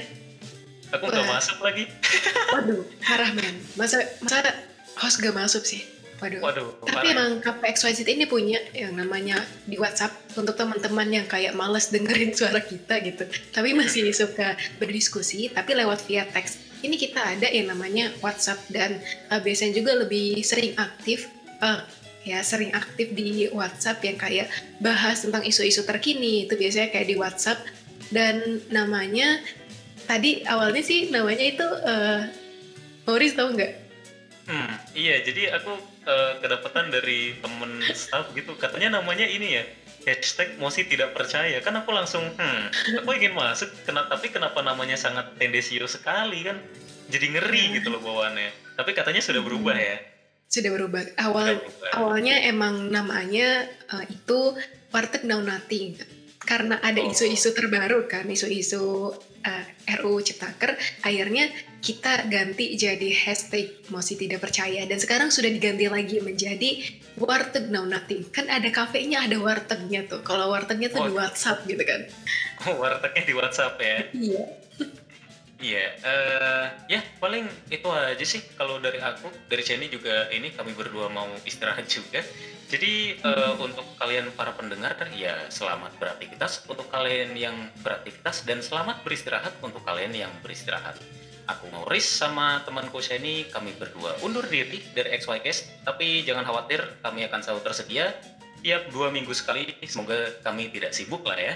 Aku 0.95 1.05
nggak 1.11 1.27
masuk 1.27 1.59
lagi. 1.61 1.85
Waduh 2.55 2.83
parah 3.03 3.31
men 3.35 3.57
masa 3.75 3.99
masa 4.23 4.55
host 4.97 5.21
gak 5.21 5.37
masuk 5.37 5.63
sih? 5.67 5.85
Waduh. 6.17 6.41
Waduh 6.41 6.71
Tapi 6.89 7.13
parah. 7.13 7.13
emang 7.13 7.31
KPXYZ 7.45 8.09
ini 8.09 8.25
punya 8.25 8.57
yang 8.73 8.97
namanya 8.97 9.45
di 9.69 9.77
WhatsApp 9.77 10.17
untuk 10.33 10.57
teman-teman 10.57 11.09
yang 11.13 11.27
kayak 11.29 11.53
males 11.53 11.93
dengerin 11.93 12.33
suara 12.33 12.61
kita 12.65 13.05
gitu. 13.05 13.29
Tapi 13.53 13.77
masih 13.77 14.09
suka 14.17 14.57
berdiskusi, 14.81 15.53
tapi 15.53 15.77
lewat 15.77 16.09
via 16.09 16.25
teks. 16.25 16.81
Ini 16.81 16.97
kita 16.97 17.21
ada 17.21 17.49
yang 17.53 17.69
namanya 17.73 18.13
WhatsApp 18.25 18.61
dan 18.73 19.01
uh, 19.29 19.41
biasanya 19.41 19.77
juga 19.77 19.93
lebih 19.97 20.41
sering 20.41 20.73
aktif, 20.81 21.29
uh, 21.61 21.85
ya 22.27 22.43
sering 22.43 22.75
aktif 22.75 23.15
di 23.15 23.47
WhatsApp 23.55 24.03
yang 24.03 24.19
kayak 24.19 24.51
bahas 24.83 25.23
tentang 25.23 25.47
isu-isu 25.47 25.87
terkini. 25.87 26.51
Itu 26.51 26.59
biasanya 26.59 26.91
kayak 26.91 27.07
di 27.07 27.17
WhatsApp 27.17 27.63
dan 28.11 28.61
namanya 28.69 29.39
tadi 30.11 30.43
awalnya 30.51 30.83
sih 30.83 31.15
namanya 31.15 31.47
itu 31.47 31.67
uh, 31.67 32.27
Boris 33.07 33.39
tahu 33.39 33.55
nggak? 33.55 33.87
Hmm, 34.47 34.79
iya, 34.95 35.27
jadi 35.27 35.59
aku 35.59 35.75
eh, 36.07 36.33
kedapatan 36.39 36.95
dari 36.95 37.35
temen 37.43 37.83
staff 37.91 38.31
gitu, 38.31 38.55
katanya 38.55 39.03
namanya 39.03 39.27
ini 39.27 39.59
ya, 39.59 39.67
hashtag 40.07 40.55
Mosi 40.63 40.87
tidak 40.87 41.19
percaya. 41.19 41.59
Kan 41.59 41.75
aku 41.75 41.91
langsung, 41.91 42.23
hmm, 42.23 43.03
aku 43.03 43.11
ingin 43.19 43.35
masuk, 43.35 43.67
kena, 43.83 44.07
tapi 44.07 44.31
kenapa 44.31 44.63
namanya 44.63 44.95
sangat 44.95 45.35
tendensius 45.35 45.99
sekali 45.99 46.47
kan? 46.47 46.63
Jadi 47.11 47.27
ngeri 47.35 47.79
gitu 47.79 47.91
loh 47.91 47.99
bawaannya. 47.99 48.79
Tapi 48.79 48.91
katanya 48.95 49.19
sudah 49.19 49.43
berubah 49.43 49.75
ya. 49.75 49.99
Sudah 50.47 50.71
berubah. 50.71 51.03
Awal 51.19 51.59
berubah. 51.59 51.91
awalnya 51.93 52.37
emang 52.43 52.89
namanya 52.89 53.65
uh, 53.89 54.05
itu 54.05 54.55
Warteg 54.89 55.23
Now 55.23 55.39
Nothing 55.39 55.99
karena 56.41 56.79
ada 56.79 57.03
Oh. 57.03 57.11
isu-isu 57.11 57.51
terbaru 57.51 58.07
kan 58.07 58.23
isu-isu 58.25 59.11
uh, 59.43 59.65
RUU 59.99 60.23
Ciptaker 60.23 60.73
akhirnya 61.03 61.51
kita 61.83 62.27
ganti 62.27 62.75
jadi 62.75 63.11
hashtag 63.17 63.83
Mosi 63.89 64.15
tidak 64.15 64.41
percaya 64.41 64.87
dan 64.87 64.97
sekarang 64.97 65.29
sudah 65.29 65.51
diganti 65.51 65.87
lagi 65.87 66.23
menjadi 66.23 66.87
Warteg 67.19 67.67
Now 67.67 67.83
Nothing 67.83 68.31
kan 68.31 68.47
ada 68.47 68.71
kafenya 68.71 69.27
ada 69.27 69.37
wartegnya 69.37 70.07
tuh 70.07 70.23
kalau 70.23 70.47
wartegnya 70.49 70.87
tuh 70.89 71.03
di 71.03 71.13
Oh. 71.13 71.19
WhatsApp 71.19 71.67
gitu 71.67 71.83
kan 71.83 72.07
wartegnya 72.81 73.23
di 73.23 73.35
WhatsApp 73.35 73.75
ya. 73.77 73.99
iya 74.15 74.45
Iya, 75.57 75.85
eh 76.05 76.67
ya 76.93 77.01
paling 77.17 77.49
itu 77.73 77.89
aja 77.89 78.25
sih 78.29 78.45
kalau 78.61 78.77
dari 78.77 79.01
aku, 79.01 79.33
dari 79.49 79.65
Jenny 79.65 79.89
juga 79.89 80.29
ini 80.29 80.53
kami 80.53 80.77
berdua 80.77 81.09
mau 81.09 81.25
istirahat 81.49 81.89
juga. 81.89 82.21
Jadi 82.69 83.17
eh, 83.17 83.55
untuk 83.57 83.89
kalian 83.97 84.37
para 84.37 84.53
pendengar 84.53 85.01
ya 85.17 85.49
selamat 85.49 85.97
beraktivitas 85.97 86.69
untuk 86.69 86.93
kalian 86.93 87.33
yang 87.33 87.57
beraktivitas 87.81 88.45
dan 88.45 88.61
selamat 88.61 89.01
beristirahat 89.01 89.57
untuk 89.65 89.81
kalian 89.81 90.13
yang 90.13 90.33
beristirahat. 90.45 91.01
Aku 91.47 91.71
Maurice 91.73 92.11
sama 92.11 92.61
temanku 92.67 92.99
Jenny, 92.99 93.47
kami 93.49 93.71
berdua 93.79 94.19
undur 94.27 94.45
diri 94.51 94.83
dari 94.93 95.15
XYCast, 95.15 95.87
tapi 95.87 96.27
jangan 96.27 96.43
khawatir, 96.43 96.83
kami 97.07 97.23
akan 97.23 97.39
selalu 97.39 97.63
tersedia 97.63 98.13
tiap 98.63 98.89
dua 98.93 99.13
minggu 99.13 99.33
sekali. 99.35 99.69
Semoga 99.85 100.31
kami 100.41 100.71
tidak 100.71 100.95
sibuk 100.95 101.25
lah 101.27 101.37
ya. 101.37 101.55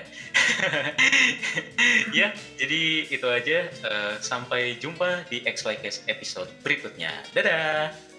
ya, 2.18 2.28
jadi 2.58 2.82
itu 3.08 3.26
aja. 3.28 3.58
Eh, 3.70 4.14
sampai 4.20 4.76
jumpa 4.76 5.28
di 5.30 5.44
XYCast 5.44 6.10
episode 6.10 6.50
berikutnya. 6.66 7.12
Dadah! 7.32 8.09